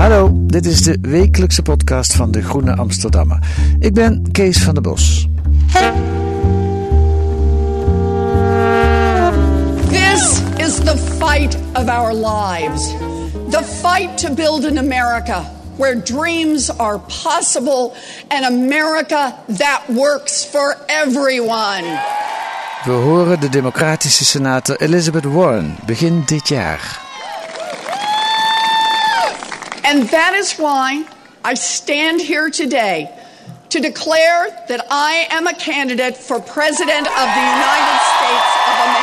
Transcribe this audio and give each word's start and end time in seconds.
Hallo, 0.00 0.30
dit 0.34 0.66
is 0.66 0.82
de 0.82 0.98
wekelijkse 1.00 1.62
podcast 1.62 2.14
van 2.14 2.30
de 2.30 2.42
Groene 2.42 2.76
Amsterdammer. 2.76 3.38
Ik 3.78 3.94
ben 3.94 4.30
Kees 4.32 4.62
van 4.62 4.74
der 4.74 4.82
Bos. 4.82 5.28
This 9.88 10.40
is 10.56 10.74
the 10.74 10.96
fight 11.18 11.56
of 11.72 11.88
our 11.88 12.14
lives. 12.14 12.94
The 13.50 13.62
fight 13.64 14.18
to 14.18 14.34
build 14.34 14.64
an 14.64 14.78
America 14.78 15.42
where 15.76 16.02
dreams 16.02 16.78
are 16.78 16.98
possible, 17.22 17.92
an 18.28 18.44
America 18.44 19.34
that 19.56 19.82
works 19.86 20.44
for 20.44 20.76
everyone. 20.86 22.00
We 22.84 22.92
horen 22.92 23.40
de 23.40 23.48
democratische 23.48 24.24
senator 24.24 24.82
Elizabeth 24.82 25.24
Warren 25.24 25.76
begin 25.86 26.22
dit 26.26 26.48
jaar. 26.48 27.08
And 29.90 30.04
that 30.10 30.34
is 30.34 30.52
why 30.52 31.04
I 31.42 31.54
stand 31.54 32.20
here 32.20 32.48
today 32.48 33.10
to 33.70 33.80
declare 33.80 34.64
that 34.68 34.86
I 34.88 35.26
am 35.30 35.48
a 35.48 35.54
candidate 35.54 36.16
for 36.16 36.38
President 36.38 37.08
of 37.08 37.26
the 37.34 37.46
United 37.58 37.98
States 38.14 38.50
of 38.70 38.76
America. 38.86 38.99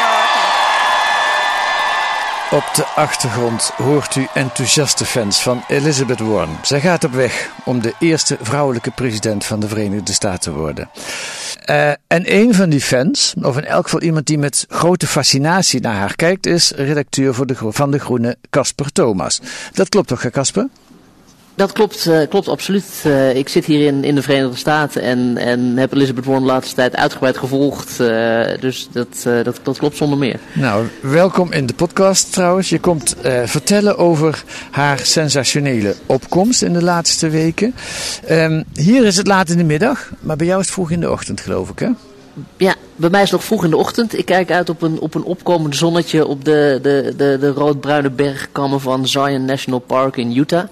Op 2.51 2.71
de 2.75 2.85
achtergrond 2.85 3.71
hoort 3.75 4.15
u 4.15 4.27
enthousiaste 4.33 5.05
fans 5.05 5.41
van 5.41 5.63
Elizabeth 5.67 6.19
Warren. 6.19 6.57
Zij 6.61 6.81
gaat 6.81 7.03
op 7.03 7.11
weg 7.13 7.49
om 7.65 7.81
de 7.81 7.93
eerste 7.99 8.37
vrouwelijke 8.41 8.91
president 8.91 9.45
van 9.45 9.59
de 9.59 9.67
Verenigde 9.67 10.13
Staten 10.13 10.39
te 10.39 10.59
worden. 10.59 10.89
Eh, 11.65 11.89
en 11.89 12.33
een 12.33 12.53
van 12.53 12.69
die 12.69 12.81
fans, 12.81 13.33
of 13.41 13.57
in 13.57 13.65
elk 13.65 13.83
geval 13.83 14.01
iemand 14.01 14.25
die 14.25 14.37
met 14.37 14.65
grote 14.69 15.07
fascinatie 15.07 15.79
naar 15.79 15.95
haar 15.95 16.15
kijkt, 16.15 16.45
is 16.45 16.71
redacteur 16.71 17.33
voor 17.33 17.45
de, 17.45 17.55
van 17.59 17.91
De 17.91 17.99
Groene, 17.99 18.37
Casper 18.49 18.91
Thomas. 18.91 19.41
Dat 19.73 19.89
klopt 19.89 20.07
toch, 20.07 20.29
Casper? 20.29 20.67
Dat 21.57 21.71
klopt, 21.71 22.05
eh, 22.05 22.19
klopt 22.29 22.47
absoluut. 22.47 22.85
Eh, 23.03 23.35
ik 23.35 23.49
zit 23.49 23.65
hier 23.65 23.85
in, 23.85 24.03
in 24.03 24.15
de 24.15 24.21
Verenigde 24.21 24.57
Staten 24.57 25.01
en, 25.01 25.37
en 25.37 25.77
heb 25.77 25.93
Elizabeth 25.93 26.25
Warren 26.25 26.43
de 26.43 26.49
laatste 26.51 26.75
tijd 26.75 26.95
uitgebreid 26.95 27.37
gevolgd. 27.37 27.99
eh, 27.99 28.59
dus 28.59 28.87
dat, 28.91 29.27
dat, 29.43 29.59
dat 29.63 29.77
klopt 29.77 29.97
zonder 29.97 30.17
meer. 30.17 30.39
Nou, 30.53 30.87
welkom 31.01 31.51
in 31.51 31.65
de 31.65 31.73
podcast 31.73 32.33
trouwens. 32.33 32.69
Je 32.69 32.79
komt 32.79 33.15
vertellen 33.45 33.97
over 33.97 34.43
haar 34.71 34.99
sensationele 34.99 35.95
opkomst 36.05 36.61
in 36.61 36.73
de 36.73 36.83
laatste 36.83 37.29
weken. 37.29 37.75
Ehm, 38.25 38.63
hier 38.73 39.05
is 39.05 39.17
het 39.17 39.27
laat 39.27 39.49
in 39.49 39.57
de 39.57 39.63
middag, 39.63 40.11
maar 40.19 40.35
bij 40.35 40.47
jou 40.47 40.59
is 40.59 40.65
het 40.65 40.75
vroeg 40.75 40.91
in 40.91 40.99
de 40.99 41.11
ochtend, 41.11 41.41
geloof 41.41 41.69
ik, 41.69 41.79
hè? 41.79 41.89
Ja, 42.57 42.75
bij 42.95 43.09
mij 43.09 43.21
is 43.21 43.31
het 43.31 43.39
nog 43.39 43.47
vroeg 43.47 43.63
in 43.63 43.69
de 43.69 43.77
ochtend. 43.77 44.17
Ik 44.17 44.25
kijk 44.25 44.51
uit 44.51 44.69
op 44.69 44.81
een, 44.81 44.99
op 44.99 45.15
een 45.15 45.23
opkomend 45.23 45.75
zonnetje 45.75 46.25
op 46.25 46.45
de, 46.45 46.79
de, 46.81 47.13
de, 47.17 47.37
de 47.39 47.49
roodbruine 47.49 48.09
bergkammen 48.09 48.81
van 48.81 49.07
Zion 49.07 49.45
National 49.45 49.79
Park 49.79 50.17
in 50.17 50.37
Utah. 50.37 50.63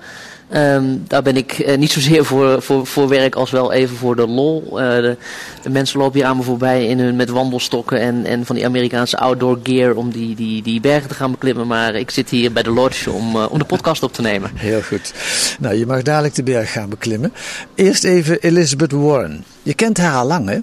Ehm, 0.49 0.83
daar 1.07 1.21
ben 1.21 1.37
ik 1.37 1.51
eh, 1.51 1.77
niet 1.77 1.91
zozeer 1.91 2.25
voor, 2.25 2.61
voor, 2.61 2.85
voor 2.85 3.07
werk 3.07 3.35
als 3.35 3.51
wel 3.51 3.71
even 3.71 3.97
voor 3.97 4.15
de 4.15 4.27
lol. 4.27 4.63
Eh, 4.67 4.75
de, 4.75 5.17
de 5.61 5.69
mensen 5.69 5.99
lopen 5.99 6.19
hier 6.19 6.27
aan 6.29 6.37
me 6.37 6.43
voorbij 6.43 6.87
in 6.87 6.99
hun, 6.99 7.15
met 7.15 7.29
wandelstokken 7.29 7.99
en, 7.99 8.25
en 8.25 8.45
van 8.45 8.55
die 8.55 8.65
Amerikaanse 8.65 9.17
outdoor 9.17 9.59
gear 9.63 9.95
om 9.95 10.11
die, 10.11 10.35
die, 10.35 10.61
die 10.61 10.79
bergen 10.79 11.09
te 11.09 11.15
gaan 11.15 11.31
beklimmen. 11.31 11.67
Maar 11.67 11.95
ik 11.95 12.11
zit 12.11 12.29
hier 12.29 12.51
bij 12.51 12.63
de 12.63 12.69
lodge 12.69 13.11
om, 13.11 13.35
eh, 13.35 13.45
om 13.49 13.57
de 13.59 13.65
podcast 13.65 14.03
op 14.03 14.13
te 14.13 14.21
nemen. 14.21 14.51
Heel 14.55 14.81
goed. 14.81 15.13
Nou, 15.59 15.75
je 15.75 15.85
mag 15.85 16.01
dadelijk 16.01 16.35
de 16.35 16.43
berg 16.43 16.71
gaan 16.71 16.89
beklimmen. 16.89 17.33
Eerst 17.75 18.03
even 18.03 18.41
Elizabeth 18.41 18.91
Warren. 18.91 19.43
Je 19.63 19.73
kent 19.73 19.97
haar 19.97 20.15
al 20.15 20.27
lang, 20.27 20.49
hè? 20.49 20.59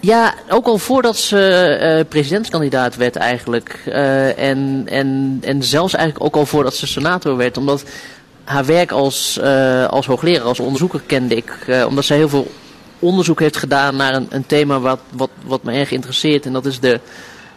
Ja, 0.00 0.34
ook 0.48 0.66
al 0.66 0.78
voordat 0.78 1.16
ze 1.16 2.06
presidentskandidaat 2.08 2.96
werd 2.96 3.16
eigenlijk. 3.16 3.82
En, 4.36 4.82
en, 4.86 5.38
en 5.40 5.62
zelfs 5.62 5.94
eigenlijk 5.94 6.24
ook 6.24 6.36
al 6.36 6.46
voordat 6.46 6.74
ze 6.74 6.86
senator 6.86 7.36
werd. 7.36 7.56
Omdat 7.56 7.84
haar 8.44 8.64
werk 8.64 8.90
als, 8.90 9.38
eh, 9.38 9.86
als 9.86 10.06
hoogleraar, 10.06 10.46
als 10.46 10.60
onderzoeker 10.60 11.00
kende 11.06 11.34
ik. 11.36 11.50
eh, 11.66 11.84
omdat 11.88 12.04
zij 12.04 12.16
heel 12.16 12.28
veel 12.28 12.50
onderzoek 12.98 13.40
heeft 13.40 13.56
gedaan 13.56 13.96
naar 13.96 14.14
een, 14.14 14.26
een 14.30 14.46
thema 14.46 14.80
wat, 14.80 15.00
wat, 15.12 15.30
wat 15.46 15.62
me 15.62 15.72
erg 15.72 15.90
interesseert. 15.90 16.46
En 16.46 16.52
dat 16.52 16.66
is 16.66 16.80
de, 16.80 17.00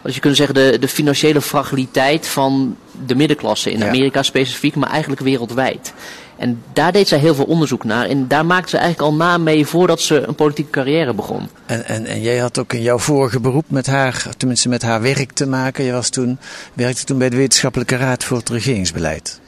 wat 0.02 0.14
je 0.14 0.20
kunt 0.20 0.36
zeggen, 0.36 0.54
de, 0.54 0.76
de 0.80 0.88
financiële 0.88 1.40
fragiliteit 1.40 2.26
van 2.26 2.76
de 3.06 3.14
middenklasse. 3.14 3.72
In 3.72 3.78
Ja. 3.78 3.86
Amerika 3.88 4.22
specifiek, 4.22 4.74
maar 4.74 4.90
eigenlijk 4.90 5.20
wereldwijd. 5.20 5.92
En 6.36 6.62
daar 6.72 6.92
deed 6.92 7.08
zij 7.08 7.18
heel 7.18 7.34
veel 7.34 7.44
onderzoek 7.44 7.84
naar. 7.84 8.06
En 8.06 8.28
daar 8.28 8.46
maakte 8.46 8.68
ze 8.70 8.76
eigenlijk 8.76 9.10
al 9.10 9.16
naam 9.16 9.42
mee 9.42 9.66
voordat 9.66 10.00
ze 10.00 10.26
een 10.26 10.34
politieke 10.34 10.70
carrière 10.70 11.14
begon. 11.14 11.48
En, 11.66 11.84
en, 11.86 12.06
en 12.06 12.20
jij 12.20 12.38
had 12.38 12.58
ook 12.58 12.72
in 12.72 12.82
jouw 12.82 12.98
vorige 12.98 13.40
beroep 13.40 13.64
met 13.68 13.86
haar, 13.86 14.26
tenminste 14.36 14.68
met 14.68 14.82
haar 14.82 15.02
werk 15.02 15.32
te 15.32 15.46
maken. 15.46 15.84
Je 15.84 15.92
was 15.92 16.08
toen, 16.08 16.38
werkte 16.72 17.04
toen 17.04 17.18
bij 17.18 17.30
de 17.30 17.36
Wetenschappelijke 17.36 17.96
Raad 17.96 18.24
voor 18.24 18.36
het 18.36 18.48
Regeringsbeleid. 18.48 19.40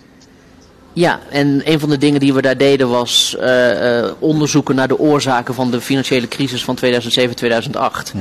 Ja, 0.99 1.21
en 1.31 1.61
een 1.65 1.81
van 1.81 1.89
de 1.89 1.99
dingen 1.99 2.21
die 2.21 2.35
we 2.35 2.43
daar 2.43 2.57
deden 2.57 2.89
was 2.89 3.37
eh, 3.41 3.99
eh, 3.99 4.11
onderzoeken 4.19 4.75
naar 4.75 4.89
de 4.89 4.99
oorzaken 4.99 5.55
van 5.55 5.71
de 5.71 5.81
financiële 5.81 6.29
crisis 6.29 6.65
van 6.65 6.79
2007-2008. 6.85 8.13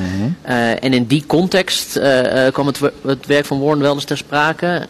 Eh, 0.41 0.83
en 0.83 0.93
in 0.93 1.05
die 1.05 1.23
context 1.27 1.99
kwam 2.51 2.67
het, 2.67 2.79
het 3.05 3.25
werk 3.25 3.45
van 3.45 3.59
Warren 3.59 3.79
wel 3.79 3.93
eens 3.93 4.03
ter 4.03 4.17
sprake. 4.17 4.87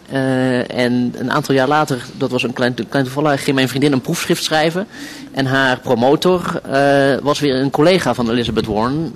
En 0.66 1.14
een 1.18 1.32
aantal 1.32 1.54
jaar 1.54 1.68
later, 1.68 2.04
dat 2.16 2.30
was 2.30 2.42
een 2.42 2.52
klein, 2.52 2.74
klein 2.88 3.04
toevallig, 3.04 3.44
ging 3.44 3.56
mijn 3.56 3.68
vriendin 3.68 3.92
een 3.92 4.00
proefschrift 4.00 4.44
schrijven. 4.44 4.86
En 5.32 5.46
haar 5.46 5.80
promotor 5.80 6.60
was 7.22 7.40
weer 7.40 7.54
een 7.54 7.70
collega 7.70 8.14
van 8.14 8.30
Elizabeth 8.30 8.66
Warren, 8.66 9.14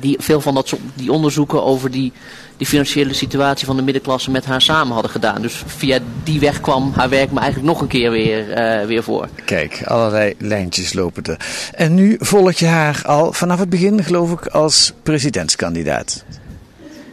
die 0.00 0.16
veel 0.20 0.40
van 0.40 0.54
dat 0.54 0.74
die 0.94 1.12
onderzoeken 1.12 1.64
over 1.64 1.90
die 1.90 2.12
die 2.56 2.66
financiële 2.66 3.12
situatie 3.14 3.66
van 3.66 3.76
de 3.76 3.82
middenklasse 3.82 4.30
met 4.30 4.44
haar 4.44 4.62
samen 4.62 4.92
hadden 4.92 5.10
gedaan. 5.10 5.42
Dus 5.42 5.62
via 5.66 5.98
die 6.24 6.40
weg 6.40 6.60
kwam 6.60 6.92
haar 6.94 7.08
werk 7.08 7.30
me 7.32 7.40
eigenlijk 7.40 7.68
nog 7.72 7.80
een 7.80 7.86
keer 7.88 8.10
weer, 8.10 8.52
eh, 8.52 8.86
weer 8.86 9.02
voor. 9.02 9.28
Kijk, 9.44 9.82
allerlei 9.84 10.34
lijntjes 10.38 10.92
lopen 10.92 11.22
er. 11.22 11.36
En 11.74 11.94
nu 11.94 12.16
volg 12.20 12.52
je 12.52 12.66
haar 12.66 13.02
al 13.06 13.32
vanaf 13.32 13.58
het 13.58 13.68
begin, 13.68 14.04
geloof 14.04 14.32
ik, 14.32 14.46
als 14.46 14.92
presidentskandidaat. 15.02 16.24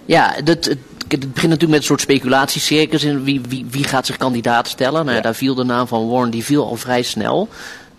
Ja, 0.05 0.35
dat, 0.43 0.65
het, 0.65 0.77
het 1.07 1.19
begint 1.33 1.33
natuurlijk 1.33 1.69
met 1.69 1.79
een 1.79 1.83
soort 1.83 2.01
speculatiecircus. 2.01 3.03
In 3.03 3.23
wie, 3.23 3.41
wie, 3.49 3.65
wie 3.69 3.83
gaat 3.83 4.05
zich 4.05 4.17
kandidaat 4.17 4.67
stellen? 4.67 5.05
Nou, 5.05 5.17
Ja. 5.17 5.23
Daar 5.23 5.35
viel 5.35 5.55
de 5.55 5.63
naam 5.63 5.87
van 5.87 6.09
Warren, 6.09 6.29
die 6.29 6.43
viel 6.43 6.65
al 6.65 6.75
vrij 6.75 7.01
snel. 7.01 7.49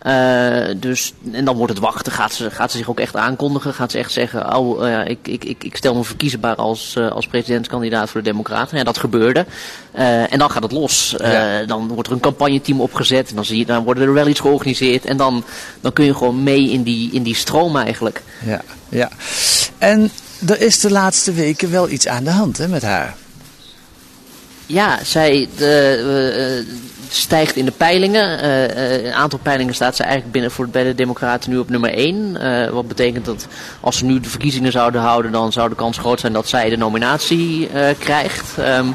Eh, 0.05 0.75
dus, 0.77 1.13
en 1.33 1.45
dan 1.45 1.57
wordt 1.57 1.73
het 1.73 1.83
wachten. 1.83 2.13
Gaat 2.13 2.33
ze, 2.33 2.51
gaat 2.51 2.71
ze 2.71 2.77
zich 2.77 2.89
ook 2.89 3.01
echt 3.01 3.17
aankondigen? 3.17 3.75
Gaat 3.75 3.91
ze 3.91 3.99
echt 3.99 4.13
zeggen, 4.13 4.57
oh, 4.57 4.89
eh, 4.89 5.09
ik, 5.09 5.19
ik, 5.23 5.45
ik, 5.45 5.65
ik 5.65 5.77
stel 5.77 5.95
me 5.95 6.05
verkiesbaar 6.05 6.55
als, 6.55 6.97
eh, 6.97 7.11
als 7.11 7.27
presidentskandidaat 7.27 8.11
voor 8.11 8.23
de 8.23 8.31
Democraten? 8.31 8.79
Ja, 8.79 8.85
dat 8.85 8.99
gebeurde. 8.99 9.47
En 9.93 10.39
dan 10.39 10.51
gaat 10.51 10.63
het 10.63 10.73
los. 10.73 11.15
Ja. 11.19 11.65
Dan 11.65 11.89
wordt 11.89 12.09
er 12.09 12.15
een 12.15 12.21
campagneteam 12.21 12.81
opgezet. 12.81 13.29
En 13.29 13.35
dan, 13.35 13.45
zie 13.45 13.59
je, 13.59 13.65
dan 13.65 13.85
worden 13.85 14.09
er 14.09 14.15
rallies 14.15 14.41
georganiseerd. 14.41 15.05
En 15.05 15.17
dan, 15.17 15.45
dan 15.81 15.93
kun 15.93 16.05
je 16.05 16.15
gewoon 16.15 16.43
mee 16.43 16.71
in 16.71 16.83
die, 16.83 17.13
in 17.13 17.23
die 17.23 17.37
stroom 17.37 17.77
eigenlijk. 17.77 18.23
Ja, 18.47 18.61
ja. 18.89 19.09
En 19.79 20.11
er 20.47 20.61
is 20.61 20.81
de 20.81 20.91
laatste 20.91 21.33
weken 21.33 21.71
wel 21.71 21.89
iets 21.89 22.09
aan 22.09 22.25
de 22.25 22.31
hand 22.31 22.59
hè, 22.59 22.69
met 22.69 22.83
haar. 22.83 23.15
Ja, 24.67 25.05
zij 25.05 25.49
de, 25.57 26.65
stijgt 27.15 27.57
in 27.57 27.65
de 27.65 27.71
peilingen. 27.71 28.41
Eh, 28.41 28.65
eh, 28.65 29.05
een 29.05 29.13
aantal 29.13 29.39
peilingen 29.43 29.75
staat 29.75 29.97
ze 29.97 30.03
eigenlijk 30.03 30.33
binnen 30.33 30.51
voor, 30.51 30.69
bij 30.69 30.85
de 30.85 30.95
Democraten 30.95 31.51
nu 31.51 31.59
op 31.59 31.69
nummer 31.69 31.95
1. 31.95 32.73
wat 32.73 32.89
betekent 32.89 33.25
dat 33.25 33.47
als 33.81 33.99
ze 33.99 34.05
nu 34.05 34.21
de 34.21 34.29
verkiezingen 34.29 34.73
zouden 34.73 35.01
houden, 35.01 35.33
dan 35.33 35.53
zou 35.53 35.69
de 35.69 35.75
kans 35.75 35.99
groot 35.99 36.21
zijn 36.21 36.33
dat 36.33 36.49
zij 36.49 36.69
de 36.69 36.77
nominatie 36.77 37.69
eh, 37.69 37.99
krijgt. 37.99 38.59
Ehm, 38.59 38.87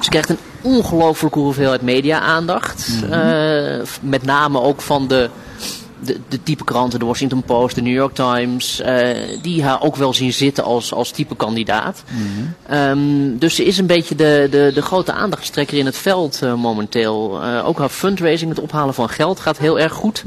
ze 0.00 0.10
krijgt 0.10 0.28
een 0.28 0.38
ongelooflijke 0.60 1.38
hoeveelheid 1.38 1.82
media-aandacht. 1.82 2.92
Eh, 3.10 3.86
met 4.00 4.22
name 4.22 4.60
ook 4.60 4.80
van 4.80 5.08
de 5.08 5.30
de, 6.04 6.20
de 6.28 6.42
type 6.42 6.64
kranten, 6.64 6.98
de 6.98 7.04
Washington 7.04 7.42
Post, 7.42 7.74
de 7.74 7.82
New 7.82 7.92
York 7.92 8.14
Times, 8.14 8.82
die 9.42 9.64
haar 9.64 9.82
ook 9.82 9.96
wel 9.96 10.14
zien 10.14 10.32
zitten 10.32 10.64
als, 10.64 10.92
als 10.92 11.10
type 11.10 11.36
kandidaat. 11.36 12.02
Ehm, 12.68 13.38
dus 13.38 13.54
ze 13.54 13.64
is 13.64 13.78
een 13.78 13.86
beetje 13.86 14.14
de, 14.14 14.48
de, 14.50 14.70
de 14.74 14.82
grote 14.82 15.12
aandachtstrekker 15.12 15.78
in 15.78 15.86
het 15.86 15.96
veld 15.96 16.40
momenteel. 16.56 17.44
ook 17.64 17.78
haar 17.78 17.88
fundraising, 17.88 18.50
het 18.50 18.60
ophalen 18.60 18.94
van 18.94 19.08
geld, 19.08 19.40
gaat 19.40 19.58
heel 19.58 19.78
erg 19.78 19.92
goed. 19.92 20.24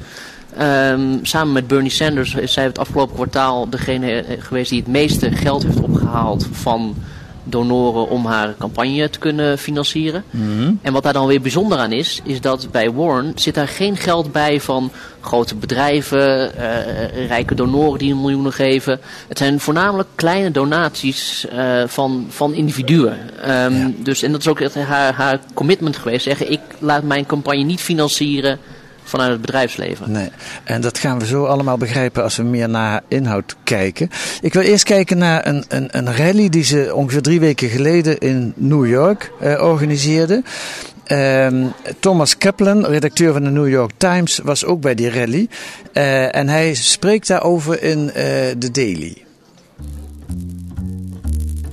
Um, 0.61 1.25
samen 1.25 1.53
met 1.53 1.67
Bernie 1.67 1.91
Sanders 1.91 2.35
is 2.35 2.53
zij 2.53 2.63
het 2.63 2.79
afgelopen 2.79 3.15
kwartaal 3.15 3.69
degene 3.69 4.25
geweest 4.39 4.69
die 4.69 4.79
het 4.79 4.87
meeste 4.87 5.31
geld 5.31 5.63
heeft 5.63 5.79
opgehaald 5.79 6.47
van 6.51 6.95
donoren 7.49 8.09
om 8.09 8.25
haar 8.25 8.55
campagne 8.57 9.09
te 9.09 9.19
kunnen 9.19 9.57
financieren. 9.57 10.23
Mhm. 10.29 10.73
En 10.81 10.93
wat 10.93 11.03
daar 11.03 11.13
dan 11.13 11.27
weer 11.27 11.41
bijzonder 11.41 11.77
aan 11.77 11.91
is, 11.91 12.21
is 12.23 12.41
dat 12.41 12.67
bij 12.71 12.91
Warren 12.91 13.31
zit 13.35 13.55
daar 13.55 13.67
geen 13.67 13.97
geld 13.97 14.31
bij 14.31 14.61
van 14.61 14.91
grote 15.21 15.55
bedrijven, 15.55 16.51
uh, 16.57 17.27
rijke 17.27 17.55
donoren 17.55 17.99
die 17.99 18.11
een 18.11 18.21
miljoenen 18.21 18.53
geven. 18.53 18.99
Het 19.27 19.37
zijn 19.37 19.59
voornamelijk 19.59 20.09
kleine 20.15 20.51
donaties 20.51 21.45
uh, 21.53 21.83
van, 21.85 22.25
van 22.29 22.53
individuen. 22.53 23.17
Um, 23.49 23.95
dus, 24.03 24.23
en 24.23 24.31
dat 24.31 24.41
is 24.41 24.47
ook 24.47 24.73
haar, 24.73 25.13
haar 25.13 25.39
commitment 25.53 25.97
geweest. 25.97 26.23
Zeggen, 26.23 26.51
ik 26.51 26.59
laat 26.79 27.03
mijn 27.03 27.25
campagne 27.25 27.63
niet 27.63 27.81
financieren 27.81 28.59
vanuit 29.07 29.31
het 29.31 29.41
bedrijfsleven. 29.41 30.11
Nee, 30.11 30.29
en 30.63 30.81
dat 30.81 30.97
gaan 30.97 31.19
we 31.19 31.25
zo 31.25 31.45
allemaal 31.45 31.77
begrijpen 31.77 32.23
als 32.23 32.35
we 32.35 32.43
meer 32.43 32.69
naar 32.69 33.01
inhoud 33.07 33.55
kijken. 33.63 34.09
Ik 34.41 34.53
wil 34.53 34.61
eerst 34.61 34.83
kijken 34.83 35.17
naar 35.17 35.47
een, 35.47 35.63
een, 35.67 35.87
een 35.91 36.15
rally 36.15 36.49
die 36.49 36.63
ze 36.63 36.91
ongeveer 36.93 37.21
drie 37.21 37.39
weken 37.39 37.69
geleden 37.69 38.17
in 38.17 38.53
New 38.55 38.87
York 38.87 39.31
uh, 39.41 39.61
organiseerde. 39.61 40.43
Uh, 41.11 41.65
Thomas 41.99 42.37
Kaplan, 42.37 42.85
redacteur 42.85 43.33
van 43.33 43.43
de 43.43 43.49
New 43.49 43.69
York 43.69 43.91
Times, 43.97 44.39
was 44.43 44.65
ook 44.65 44.81
bij 44.81 44.95
die 44.95 45.09
rally. 45.09 45.47
Uh, 45.93 46.35
en 46.35 46.47
hij 46.47 46.73
spreekt 46.73 47.27
daarover 47.27 47.83
in 47.83 47.99
uh, 47.99 48.13
The 48.59 48.71
Daily. 48.71 49.25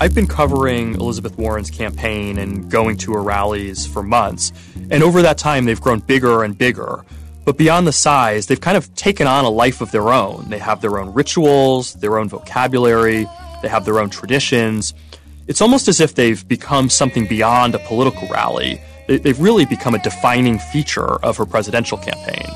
I've 0.00 0.12
been 0.12 0.26
covering 0.26 0.96
Elizabeth 1.00 1.32
Warren's 1.36 1.70
campaign 1.70 2.38
and 2.38 2.72
going 2.72 2.98
to 2.98 3.12
her 3.12 3.22
rallies 3.22 3.86
for 3.86 4.04
months. 4.04 4.52
And 4.90 5.02
over 5.02 5.22
that 5.22 5.38
time, 5.38 5.64
they've 5.64 5.81
grown 5.81 6.02
bigger 6.06 6.42
and 6.42 6.56
bigger. 6.56 7.04
But 7.44 7.58
beyond 7.58 7.87
the 7.87 7.93
size, 7.93 8.46
they've 8.46 8.61
kind 8.61 8.76
of 8.76 8.94
taken 8.94 9.26
on 9.26 9.44
a 9.44 9.50
life 9.50 9.81
of 9.81 9.91
their 9.91 10.11
own. 10.11 10.46
They 10.49 10.58
have 10.58 10.81
their 10.81 10.99
own 10.99 11.12
rituals, 11.12 11.94
their 11.94 12.19
own 12.19 12.29
vocabulary, 12.29 13.26
they 13.62 13.69
have 13.69 13.85
their 13.85 13.99
own 13.99 14.11
traditions. 14.11 14.94
It's 15.46 15.61
almost 15.61 15.88
as 15.88 16.00
if 16.00 16.14
they've 16.14 16.46
become 16.49 16.88
something 16.88 17.26
beyond 17.26 17.75
a 17.75 17.79
political 17.81 18.29
rally. 18.29 18.81
They've 19.08 19.38
really 19.38 19.67
become 19.67 19.94
a 19.94 20.02
defining 20.02 20.58
feature 20.58 21.17
of 21.23 21.37
her 21.37 21.44
presidential 21.44 21.99
campaign. 21.99 22.50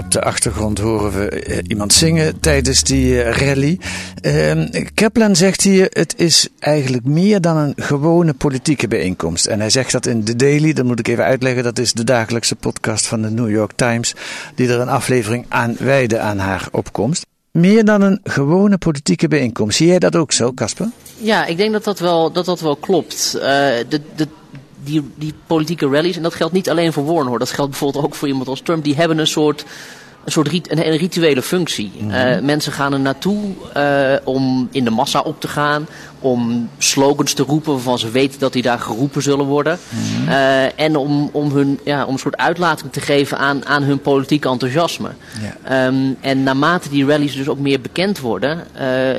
Op 0.00 0.10
de 0.10 0.22
achtergrond 0.22 0.78
horen 0.78 1.12
we 1.12 1.28
eh, 1.28 1.58
iemand 1.66 1.92
zingen 1.92 2.40
tijdens 2.40 2.82
die 2.82 3.22
eh, 3.22 3.46
rally. 3.46 3.78
Uh, 4.22 4.84
Kaplan 4.94 5.36
zegt 5.36 5.62
hier: 5.62 5.86
het 5.90 6.14
is 6.16 6.48
eigenlijk 6.58 7.04
meer 7.04 7.40
dan 7.40 7.56
een 7.56 7.72
gewone 7.76 8.34
politieke 8.34 8.88
bijeenkomst. 8.88 9.46
En 9.46 9.60
hij 9.60 9.70
zegt 9.70 9.92
dat 9.92 10.06
in 10.06 10.24
The 10.24 10.36
Daily, 10.36 10.72
dat 10.72 10.84
moet 10.84 10.98
ik 10.98 11.08
even 11.08 11.24
uitleggen, 11.24 11.62
dat 11.62 11.78
is 11.78 11.92
de 11.92 12.04
dagelijkse 12.04 12.56
podcast 12.56 13.06
van 13.06 13.22
de 13.22 13.30
New 13.30 13.50
York 13.50 13.72
Times, 13.76 14.14
die 14.54 14.68
er 14.68 14.80
een 14.80 14.88
aflevering 14.88 15.46
aan 15.48 15.76
wijde 15.78 16.18
aan 16.18 16.38
haar 16.38 16.68
opkomst. 16.70 17.26
Meer 17.50 17.84
dan 17.84 18.02
een 18.02 18.20
gewone 18.22 18.78
politieke 18.78 19.28
bijeenkomst. 19.28 19.76
Zie 19.76 19.86
jij 19.86 19.98
dat 19.98 20.16
ook 20.16 20.32
zo, 20.32 20.52
Casper? 20.52 20.88
Ja, 21.16 21.46
ik 21.46 21.56
denk 21.56 21.72
dat 21.72 21.84
dat 21.84 21.98
wel, 21.98 22.32
dat 22.32 22.44
dat 22.44 22.60
wel 22.60 22.76
klopt. 22.76 23.32
Uh, 23.34 23.42
de, 23.42 24.00
de, 24.16 24.28
die, 24.84 25.10
die 25.14 25.34
politieke 25.46 25.88
rallies, 25.88 26.16
en 26.16 26.22
dat 26.22 26.34
geldt 26.34 26.52
niet 26.52 26.70
alleen 26.70 26.92
voor 26.92 27.04
Warren 27.04 27.26
hoor, 27.26 27.38
dat 27.38 27.50
geldt 27.50 27.70
bijvoorbeeld 27.70 28.04
ook 28.04 28.14
voor 28.14 28.28
iemand 28.28 28.48
als 28.48 28.60
Trump, 28.60 28.84
die 28.84 28.96
hebben 28.96 29.18
een 29.18 29.26
soort 29.26 29.64
een 30.24 30.32
soort 30.32 30.48
rit, 30.48 30.70
een, 30.70 30.96
rituele 30.96 31.42
functie. 31.42 31.92
Mm 32.00 32.08
mensen 32.42 32.72
gaan 32.72 32.92
er 32.92 33.00
naartoe 33.00 33.38
uh, 33.76 34.12
om 34.24 34.68
in 34.70 34.84
de 34.84 34.90
massa 34.90 35.20
op 35.20 35.40
te 35.40 35.48
gaan, 35.48 35.86
om 36.18 36.68
slogans 36.78 37.32
te 37.32 37.42
roepen 37.42 37.72
waarvan 37.72 37.98
ze 37.98 38.10
weten 38.10 38.40
dat 38.40 38.52
die 38.52 38.62
daar 38.62 38.78
geroepen 38.78 39.22
zullen 39.22 39.46
worden. 39.46 39.78
Mm 39.88 40.28
uh, 40.28 40.80
en 40.80 40.96
om, 40.96 41.30
om, 41.32 41.52
hun, 41.52 41.78
ja, 41.84 42.04
om 42.04 42.12
een 42.12 42.18
soort 42.18 42.36
uitlating 42.36 42.92
te 42.92 43.00
geven 43.00 43.38
aan, 43.38 43.66
aan 43.66 43.82
hun 43.82 44.00
politieke 44.00 44.48
enthousiasme. 44.48 45.10
Um, 45.72 46.16
en 46.20 46.42
naarmate 46.42 46.88
die 46.88 47.06
rallies 47.06 47.34
dus 47.34 47.48
ook 47.48 47.58
meer 47.58 47.80
bekend 47.80 48.20
worden, 48.20 48.66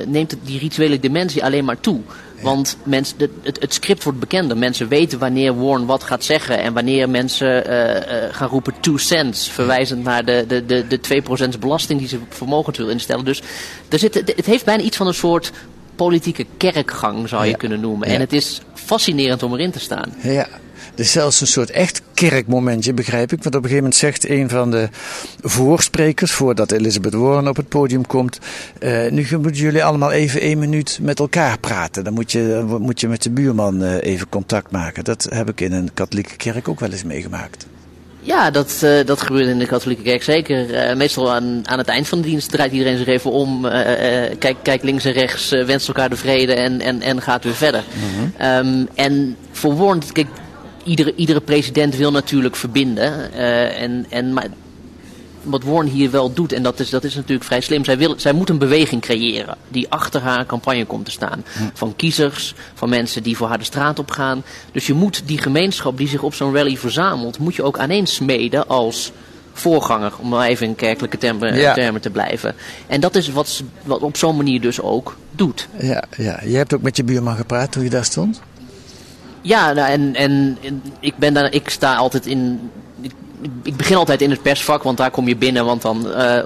neemt 0.08 0.36
die 0.44 0.60
rituele 0.60 1.00
dimensie 1.00 1.44
alleen 1.44 1.66
maar 1.66 1.80
toe. 1.80 2.00
Want 2.42 2.78
mensen, 2.84 3.18
het, 3.44 3.60
het, 3.60 3.74
script 3.74 4.04
wordt 4.04 4.20
bekender. 4.20 4.58
Mensen 4.58 4.88
weten 4.88 5.20
wanneer 5.20 5.64
Warren 5.64 5.86
wat 5.86 6.04
gaat 6.04 6.24
zeggen. 6.24 6.60
En 6.60 6.74
wanneer 6.74 7.10
mensen 7.10 7.70
uh, 7.70 7.96
uh, 7.96 8.02
gaan 8.32 8.48
roepen 8.48 8.74
two 8.80 8.98
cents. 8.98 9.50
Verwijzend 9.50 10.04
naar 10.04 10.26
de, 10.26 10.46
de, 10.48 10.66
de, 10.66 10.88
de 10.88 11.24
2% 11.56 11.60
belasting 11.60 12.00
die 12.00 12.08
ze 12.08 12.16
op 12.16 12.34
vermogen 12.34 12.74
wil 12.78 12.90
instellen. 12.90 13.26
Dus 13.26 13.42
er 13.90 14.00
zit, 14.00 14.14
het 14.14 14.46
heeft 14.46 14.66
bijna 14.66 14.84
iets 14.84 14.98
van 14.98 15.08
een 15.08 15.14
soort 15.14 15.52
politieke 15.96 16.46
kerkgang 16.58 17.30
zou 17.30 17.46
je 17.46 17.58
kunnen 17.58 17.80
noemen. 17.80 18.08
En 18.08 18.20
het 18.20 18.34
is 18.34 18.62
fascinerend 18.74 19.44
om 19.44 19.54
erin 19.54 19.72
te 19.72 19.80
staan. 19.80 20.14
Ja, 20.22 20.48
is 20.96 21.12
zelfs 21.12 21.42
een 21.42 21.48
soort 21.48 21.72
echt 21.72 22.02
kerkmomentje, 22.14 22.94
begrijp 22.94 23.32
ik. 23.32 23.44
Want 23.44 23.56
op 23.56 23.64
een 23.64 23.70
gegeven 23.70 23.84
moment 23.84 23.96
zegt 23.96 24.30
een 24.30 24.50
van 24.50 24.72
de 24.72 24.90
voorsprekers, 25.42 26.32
voordat 26.32 26.72
Elizabeth 26.72 27.14
Warren 27.14 27.48
op 27.48 27.56
het 27.56 27.70
podium 27.70 28.08
komt, 28.08 28.40
uh, 28.80 29.12
nu 29.12 29.28
moeten 29.32 29.62
jullie 29.62 29.84
allemaal 29.84 30.12
even 30.12 30.42
één 30.42 30.60
minuut 30.60 31.00
met 31.02 31.20
elkaar 31.20 31.60
praten. 31.60 32.04
Dan 32.04 32.14
moet 32.14 32.32
je, 32.32 32.76
moet 32.80 33.00
je 33.00 33.08
met 33.08 33.24
de 33.24 33.30
buurman 33.30 33.84
uh, 33.84 33.96
even 34.02 34.30
contact 34.30 34.72
maken. 34.72 35.04
Dat 35.04 35.28
heb 35.30 35.50
ik 35.50 35.62
in 35.62 35.72
een 35.72 35.94
katholieke 35.94 36.36
kerk 36.36 36.68
ook 36.68 36.80
wel 36.80 36.92
eens 36.92 37.04
meegemaakt. 37.04 37.66
Ja, 38.24 38.52
dat, 38.52 38.82
uh, 38.84 39.06
dat 39.06 39.22
gebeurt 39.22 39.48
in 39.48 39.60
de 39.60 39.66
katholieke 39.66 40.04
kerk 40.04 40.24
zeker. 40.24 40.90
Uh, 40.90 40.96
meestal 40.96 41.32
aan, 41.32 41.62
aan 41.64 41.78
het 41.78 41.88
eind 41.88 42.08
van 42.08 42.22
de 42.22 42.28
dienst 42.28 42.52
draait 42.52 42.72
iedereen 42.72 42.98
zich 42.98 43.08
even 43.08 43.32
om. 43.32 43.66
Uh, 43.66 43.72
kijk, 44.40 44.56
kijk 44.62 44.84
links 44.84 45.06
en 45.06 45.12
rechts, 45.12 45.50
wenst 45.50 45.88
elkaar 45.88 46.10
de 46.10 46.16
vrede 46.16 46.54
en, 46.54 46.82
en, 46.82 47.02
en 47.02 47.22
gaat 47.22 47.44
weer 47.44 47.56
verder. 47.56 47.84
Mm 47.94 48.32
-hmm. 48.38 48.48
um, 48.48 48.88
en 48.96 49.36
voor 49.52 49.76
Warren, 49.76 50.02
kijk, 50.12 50.28
iedere, 50.84 51.16
iedere 51.16 51.42
president 51.42 51.96
wil 51.96 52.12
natuurlijk 52.12 52.56
verbinden. 52.56 53.30
Uh, 53.34 53.82
en, 53.82 54.06
en, 54.10 54.34
maar 54.34 54.48
wat 55.44 55.64
Warren 55.64 55.88
hier 55.88 56.12
wel 56.12 56.34
doet, 56.34 56.52
en 56.52 56.64
dat 56.64 56.80
is, 56.80 56.90
dat 56.90 57.04
is 57.04 57.16
natuurlijk 57.16 57.44
vrij 57.44 57.62
slim, 57.62 57.86
zij, 57.86 57.98
wil, 57.98 58.14
zij 58.18 58.34
moet 58.34 58.50
een 58.50 58.58
beweging 58.58 59.02
creëren 59.02 59.58
die 59.68 59.90
achter 59.90 60.22
haar 60.22 60.46
campagne 60.46 60.86
komt 60.86 61.06
te 61.06 61.12
staan. 61.12 61.44
Hm. 61.58 61.64
Van 61.74 61.96
kiezers, 61.96 62.54
van 62.74 62.90
mensen 62.90 63.24
die 63.24 63.38
voor 63.38 63.48
haar 63.48 63.58
de 63.58 63.64
straat 63.64 64.00
op 64.00 64.12
gaan. 64.12 64.44
Dus 64.72 64.88
je 64.88 64.94
moet 64.94 65.22
die 65.26 65.38
gemeenschap 65.38 65.98
die 65.98 66.08
zich 66.08 66.24
op 66.24 66.34
zo'n 66.34 66.56
rally 66.56 66.78
verzamelt, 66.78 67.40
moet 67.40 67.56
je 67.56 67.64
ook 67.64 67.78
aaneensmeden 67.78 68.68
als 68.68 69.12
voorganger, 69.54 70.14
om 70.18 70.30
maar 70.30 70.48
even 70.48 70.68
in 70.68 70.76
kerkelijke 70.76 71.18
termen, 71.18 71.56
ja. 71.56 71.74
termen 71.74 72.02
te 72.02 72.10
blijven. 72.10 72.56
En 72.88 73.02
dat 73.02 73.16
is 73.16 73.30
wat, 73.32 73.64
wat 73.84 74.02
op 74.02 74.18
zo'n 74.18 74.36
manier 74.36 74.62
dus 74.62 74.82
ook 74.82 75.18
doet. 75.32 75.68
Ja, 75.80 76.04
ja, 76.18 76.40
je 76.44 76.56
hebt 76.56 76.74
ook 76.74 76.82
met 76.82 76.98
je 76.98 77.04
buurman 77.04 77.36
gepraat 77.36 77.72
toen 77.72 77.84
je 77.84 77.90
daar 77.90 78.06
stond? 78.06 78.42
Ja, 79.42 79.74
nou, 79.74 79.90
en, 79.90 80.16
en, 80.16 80.58
ik, 81.00 81.18
ben 81.18 81.34
daar, 81.34 81.54
ik 81.54 81.70
sta 81.70 81.96
altijd 81.96 82.26
in. 82.26 82.72
Ik, 83.64 83.76
begin 83.78 83.96
altijd 83.96 84.22
in 84.22 84.30
het 84.30 84.42
persvak, 84.42 84.84
want 84.84 84.98
daar 84.98 85.12
kom 85.12 85.28
je 85.28 85.36
binnen. 85.36 85.66
Want 85.66 85.82
dan 85.82 86.08
uh, 86.08 86.40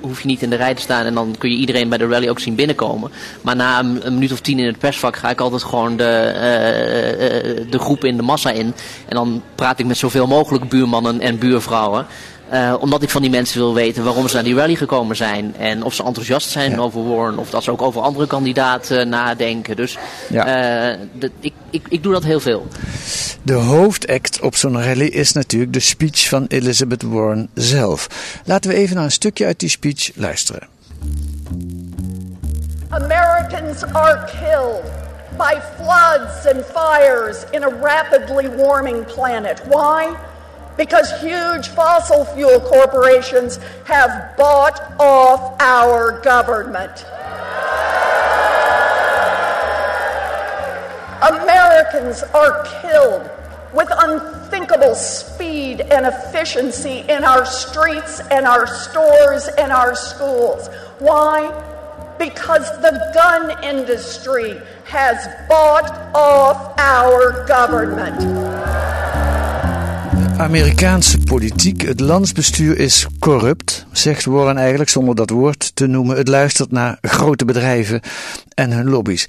hoef 0.00 0.20
je 0.20 0.26
niet 0.26 0.42
in 0.42 0.50
de 0.50 0.56
rij 0.56 0.74
te 0.74 0.80
staan. 0.80 1.06
En 1.06 1.14
dan 1.14 1.34
kun 1.38 1.50
je 1.50 1.56
iedereen 1.56 1.88
bij 1.88 1.98
de 1.98 2.06
rally 2.06 2.28
ook 2.28 2.40
zien 2.40 2.54
binnenkomen. 2.54 3.10
Maar 3.42 3.56
na 3.56 3.78
een, 3.78 4.00
minuut 4.14 4.32
of 4.32 4.40
tien 4.40 4.58
in 4.58 4.66
het 4.66 4.78
persvak 4.78 5.16
ga 5.16 5.30
ik 5.30 5.40
altijd 5.40 5.62
gewoon 5.62 5.96
de, 5.96 6.32
uh, 6.34 7.70
de 7.70 7.78
groep 7.78 8.04
in 8.04 8.16
de 8.16 8.22
massa 8.22 8.50
in. 8.50 8.74
En 9.08 9.16
dan 9.16 9.42
praat 9.54 9.78
ik 9.78 9.86
met 9.86 9.96
zoveel 9.96 10.26
mogelijk 10.26 10.68
buurmannen 10.68 11.20
en 11.20 11.38
buurvrouwen. 11.38 12.06
Uh, 12.52 12.74
omdat 12.80 13.02
ik 13.02 13.10
van 13.10 13.22
die 13.22 13.30
mensen 13.30 13.58
wil 13.58 13.74
weten 13.74 14.04
waarom 14.04 14.28
ze 14.28 14.34
naar 14.34 14.44
die 14.44 14.54
rally 14.54 14.74
gekomen 14.74 15.16
zijn. 15.16 15.54
En 15.56 15.82
of 15.82 15.94
ze 15.94 16.04
enthousiast 16.04 16.50
zijn 16.50 16.70
ja. 16.70 16.78
over 16.78 17.08
Warren. 17.08 17.38
Of 17.38 17.50
dat 17.50 17.62
ze 17.62 17.70
ook 17.70 17.82
over 17.82 18.00
andere 18.00 18.26
kandidaten 18.26 19.08
nadenken. 19.08 19.76
Dus 19.76 19.98
ja. 20.28 20.46
uh, 20.92 20.98
de, 21.18 21.30
ik, 21.40 21.52
ik, 21.70 21.86
ik 21.88 22.02
doe 22.02 22.12
dat 22.12 22.24
heel 22.24 22.40
veel. 22.40 22.66
De 23.42 23.52
hoofdact 23.52 24.40
op 24.40 24.56
zo'n 24.56 24.82
rally 24.82 25.06
is 25.06 25.32
natuurlijk 25.32 25.72
de 25.72 25.80
speech 25.80 26.28
van 26.28 26.44
Elizabeth 26.48 27.02
Warren 27.02 27.48
zelf. 27.54 28.08
Laten 28.44 28.70
we 28.70 28.76
even 28.76 28.96
naar 28.96 29.04
een 29.04 29.10
stukje 29.10 29.44
uit 29.44 29.60
die 29.60 29.68
speech 29.68 30.10
luisteren. 30.14 30.68
Americans 32.88 33.84
are 33.92 34.24
killed 34.24 34.82
by 35.36 35.54
floods 35.76 36.46
and 36.46 36.64
fires 36.64 37.44
in 37.50 37.62
a 37.62 37.70
rapidly 37.82 38.48
warming 38.56 39.04
planet. 39.04 39.60
Why? 39.68 40.06
Because 40.78 41.20
huge 41.20 41.68
fossil 41.68 42.24
fuel 42.24 42.60
corporations 42.60 43.58
have 43.84 44.34
bought 44.38 44.80
off 44.98 45.60
our 45.60 46.20
government. 46.22 47.04
Americans 51.20 52.22
are 52.32 52.64
killed 52.80 53.28
with 53.74 53.88
unthinkable 53.90 54.94
speed 54.94 55.80
and 55.80 56.06
efficiency 56.06 57.00
in 57.08 57.24
our 57.24 57.44
streets 57.44 58.20
and 58.30 58.46
our 58.46 58.66
stores 58.66 59.48
and 59.58 59.72
our 59.72 59.96
schools. 59.96 60.68
Why? 61.00 61.50
Because 62.20 62.70
the 62.80 63.10
gun 63.14 63.64
industry 63.64 64.60
has 64.84 65.26
bought 65.48 65.90
off 66.14 66.78
our 66.78 67.44
government. 67.46 68.97
Amerikaanse 70.38 71.18
politiek, 71.18 71.82
het 71.82 72.00
landsbestuur 72.00 72.78
is 72.78 73.06
corrupt, 73.18 73.86
zegt 73.92 74.24
Warren 74.24 74.56
eigenlijk 74.56 74.90
zonder 74.90 75.14
dat 75.14 75.30
woord 75.30 75.76
te 75.76 75.86
noemen. 75.86 76.16
Het 76.16 76.28
luistert 76.28 76.70
naar 76.70 76.98
grote 77.02 77.44
bedrijven 77.44 78.00
en 78.54 78.72
hun 78.72 78.88
lobby's. 78.88 79.26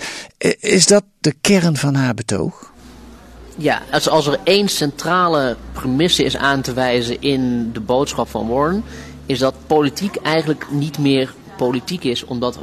Is 0.59 0.85
dat 0.85 1.03
de 1.19 1.33
kern 1.41 1.77
van 1.77 1.95
haar 1.95 2.13
betoog? 2.13 2.71
Ja, 3.55 3.81
als, 3.91 4.27
er 4.27 4.39
één 4.43 4.67
centrale 4.67 5.57
premisse 5.71 6.23
is 6.23 6.37
aan 6.37 6.61
te 6.61 6.73
wijzen 6.73 7.21
in 7.21 7.69
de 7.73 7.79
boodschap 7.79 8.29
van 8.29 8.47
Warren, 8.47 8.83
is 9.25 9.39
dat 9.39 9.55
politiek 9.67 10.15
eigenlijk 10.15 10.65
niet 10.71 10.97
meer 10.97 11.33
politiek 11.57 12.03
is, 12.03 12.25
omdat 12.25 12.59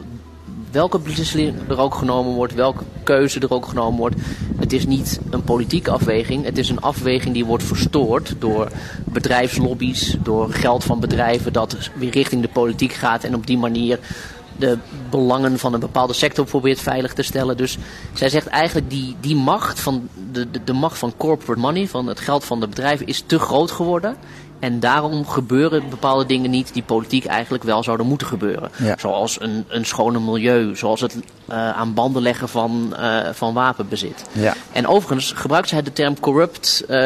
welke 0.77 0.99
beslissing 0.99 1.55
er 1.69 1.79
ook 1.79 1.95
genomen 1.95 2.33
wordt, 2.33 2.55
welke 2.55 2.85
keuze 3.03 3.41
er 3.41 3.53
ook 3.53 3.67
genomen 3.67 3.99
wordt. 3.99 4.17
Het 4.57 4.73
is 4.73 4.87
niet 4.87 5.21
een 5.31 5.43
politieke 5.43 5.91
afweging, 5.91 6.45
het 6.45 6.59
is 6.59 6.69
een 6.69 6.81
afweging 6.81 7.35
die 7.35 7.45
wordt 7.45 7.65
verstoord 7.65 8.35
door 8.39 8.69
bedrijfslobby's, 9.05 10.17
door 10.23 10.51
geld 10.51 10.85
van 10.85 11.01
bedrijven 11.01 11.53
dat 11.53 11.91
weer 11.95 12.11
richting 12.11 12.43
de 12.43 12.49
politiek 12.49 12.93
gaat 12.93 13.25
en 13.25 13.35
op 13.35 13.47
die 13.47 13.59
manier 13.59 13.99
de 14.59 14.79
belangen 15.11 15.59
van 15.59 15.75
een 15.75 15.81
bepaalde 15.81 16.13
sector 16.13 16.45
probeert 16.45 16.81
veilig 16.81 17.13
te 17.13 17.23
stellen. 17.23 17.57
Dus 17.57 17.79
zij 18.13 18.29
zegt 18.29 18.47
eigenlijk 18.47 18.91
die, 18.91 19.17
die 19.21 19.37
macht 19.37 19.81
van 19.81 20.09
de, 20.33 20.51
de, 20.51 20.65
de 20.65 20.73
macht 20.73 20.99
van 20.99 21.13
corporate 21.17 21.61
money, 21.61 21.89
van 21.89 22.07
het 22.07 22.21
geld 22.21 22.45
van 22.45 22.61
de 22.61 22.69
bedrijven, 22.69 23.07
is 23.07 23.23
te 23.27 23.39
groot 23.39 23.71
geworden. 23.71 24.17
En 24.59 24.81
daarom 24.81 25.27
gebeuren 25.27 25.89
bepaalde 25.91 26.27
dingen 26.27 26.51
niet 26.51 26.73
die 26.73 26.83
politiek 26.83 27.25
eigenlijk 27.25 27.65
wel 27.65 27.83
zouden 27.83 28.07
moeten 28.07 28.27
gebeuren. 28.27 28.71
Zoals 28.97 29.41
een, 29.41 29.65
een 29.69 29.85
schone 29.87 30.21
milieu, 30.21 30.77
zoals 30.77 31.01
het 31.01 31.17
uh, 31.17 31.71
aan 31.71 31.95
banden 31.95 32.23
leggen 32.23 32.49
van, 32.49 32.97
uh, 33.01 33.19
van 33.33 33.55
wapenbezit. 33.55 34.25
Ja. 34.33 34.55
En 34.73 34.87
overigens 34.87 35.33
gebruikt 35.33 35.69
zij 35.69 35.83
de 35.83 35.93
term 35.93 36.21
corrupt, 36.21 36.85
uh, 36.89 36.97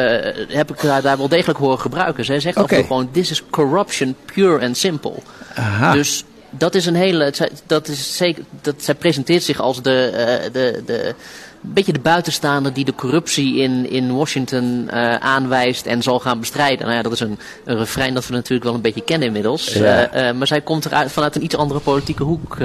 heb 0.47 0.71
ik 0.71 0.81
daar, 0.81 1.01
daar 1.01 1.17
wel 1.17 1.27
degelijk 1.27 1.59
horen 1.59 1.79
gebruiken. 1.79 2.25
Zij 2.25 2.39
zegt 2.39 2.57
okay. 2.57 2.79
ook 2.79 2.85
gewoon, 2.85 3.11
this 3.11 3.31
is 3.31 3.43
corruption 3.49 4.15
pure 4.33 4.65
and 4.65 4.77
simple. 4.77 5.15
Aha. 5.55 5.91
Dus 5.91 6.23
dat 6.49 6.75
is 6.75 6.85
een 6.85 6.95
hele, 6.95 7.33
dat 7.65 7.87
is 7.87 8.17
zeker, 8.17 8.43
dat, 8.61 8.75
zij 8.77 8.95
presenteert 8.95 9.43
zich 9.43 9.59
als 9.59 9.81
de, 9.81 10.49
de, 10.51 10.83
de 10.85 11.15
beetje 11.61 11.93
de 11.93 11.99
buitenstaander 11.99 12.73
die 12.73 12.85
de 12.85 12.95
corruptie 12.95 13.55
in, 13.55 13.89
in 13.89 14.15
Washington 14.15 14.89
uh, 14.93 15.15
aanwijst 15.15 15.85
en 15.85 16.03
zal 16.03 16.19
gaan 16.19 16.39
bestrijden. 16.39 16.85
Nou 16.85 16.97
ja, 16.97 17.01
dat 17.01 17.11
is 17.11 17.19
een, 17.19 17.39
een 17.65 17.77
refrein 17.77 18.13
dat 18.13 18.27
we 18.27 18.33
natuurlijk 18.33 18.63
wel 18.63 18.73
een 18.73 18.81
beetje 18.81 19.03
kennen 19.03 19.27
inmiddels. 19.27 19.73
Ja. 19.73 20.13
Uh, 20.15 20.27
uh, 20.27 20.37
maar 20.37 20.47
zij 20.47 20.61
komt 20.61 20.85
er 20.85 21.09
vanuit 21.09 21.35
een 21.35 21.43
iets 21.43 21.55
andere 21.55 21.79
politieke 21.79 22.23
hoek 22.23 22.57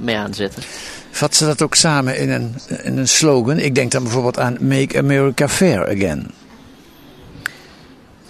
mee 0.00 0.16
aanzetten. 0.16 0.62
Vat 1.10 1.34
ze 1.34 1.44
dat 1.44 1.62
ook 1.62 1.74
samen 1.74 2.18
in 2.18 2.30
een, 2.30 2.54
in 2.82 2.98
een 2.98 3.08
slogan? 3.08 3.58
Ik 3.58 3.74
denk 3.74 3.90
dan 3.90 4.02
bijvoorbeeld 4.02 4.38
aan 4.38 4.56
Make 4.60 4.98
America 4.98 5.48
Fair 5.48 5.80
Again. 5.80 6.30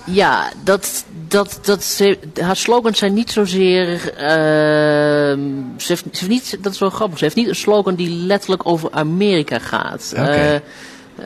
Ja, 0.06 0.50
dat, 0.64 1.04
dat, 1.28 1.58
dat, 1.62 2.02
haar 2.40 2.56
slogans 2.56 2.98
zijn 2.98 3.14
niet 3.14 3.30
zozeer. 3.30 3.88
Uh, 3.92 4.20
ze, 5.76 5.86
heeft, 5.86 6.04
ze 6.04 6.08
heeft 6.10 6.28
niet, 6.28 6.58
dat 6.60 6.72
is 6.72 6.78
wel 6.78 6.90
grappig. 6.90 7.18
Ze 7.18 7.24
heeft 7.24 7.36
niet 7.36 7.48
een 7.48 7.54
slogan 7.54 7.94
die 7.94 8.10
letterlijk 8.10 8.66
over 8.66 8.90
Amerika 8.90 9.58
gaat. 9.58 10.12
Okay. 10.12 10.62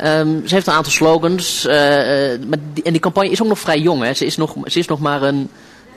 Uh, 0.02 0.18
um, 0.18 0.42
ze 0.46 0.54
heeft 0.54 0.66
een 0.66 0.72
aantal 0.72 0.92
slogans. 0.92 1.66
Uh, 1.66 1.72
maar 2.48 2.58
die, 2.72 2.84
en 2.84 2.92
die 2.92 3.00
campagne 3.00 3.30
is 3.30 3.42
ook 3.42 3.48
nog 3.48 3.58
vrij 3.58 3.78
jong. 3.78 4.02
Hè. 4.02 4.14
Ze, 4.14 4.26
is 4.26 4.36
nog, 4.36 4.54
ze 4.64 4.78
is 4.78 4.86
nog 4.86 5.00
maar 5.00 5.22
een, 5.22 5.50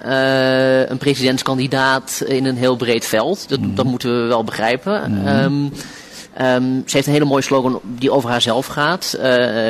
uh, 0.06 0.90
een 0.90 0.98
presidentskandidaat 0.98 2.24
in 2.26 2.46
een 2.46 2.58
heel 2.58 2.76
breed 2.76 3.06
veld. 3.06 3.50
Dat, 3.50 3.60
mm. 3.60 3.76
dat 3.76 3.86
moeten 3.86 4.22
we 4.22 4.28
wel 4.28 4.44
begrijpen. 4.44 5.12
Mm. 5.12 5.28
Um, 5.28 5.72
Um, 6.42 6.84
ze 6.86 6.96
heeft 6.96 7.08
een 7.08 7.14
hele 7.14 7.26
mooie 7.26 7.42
slogan 7.42 7.80
die 7.84 8.12
over 8.12 8.30
haarzelf 8.30 8.66
gaat. 8.66 9.16
Uh, 9.18 9.24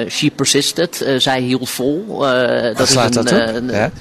she 0.10 0.32
persisted. 0.36 1.01
Uh, 1.01 1.20
zij 1.20 1.41
hield 1.41 1.70
vol. 1.70 2.05
Uh, 2.10 2.75
dat 2.75 2.88
slaat 2.88 3.10
is 3.10 3.15
een, 3.15 3.24
dat 3.25 3.63
op? 3.63 3.70
Ja? 3.70 3.91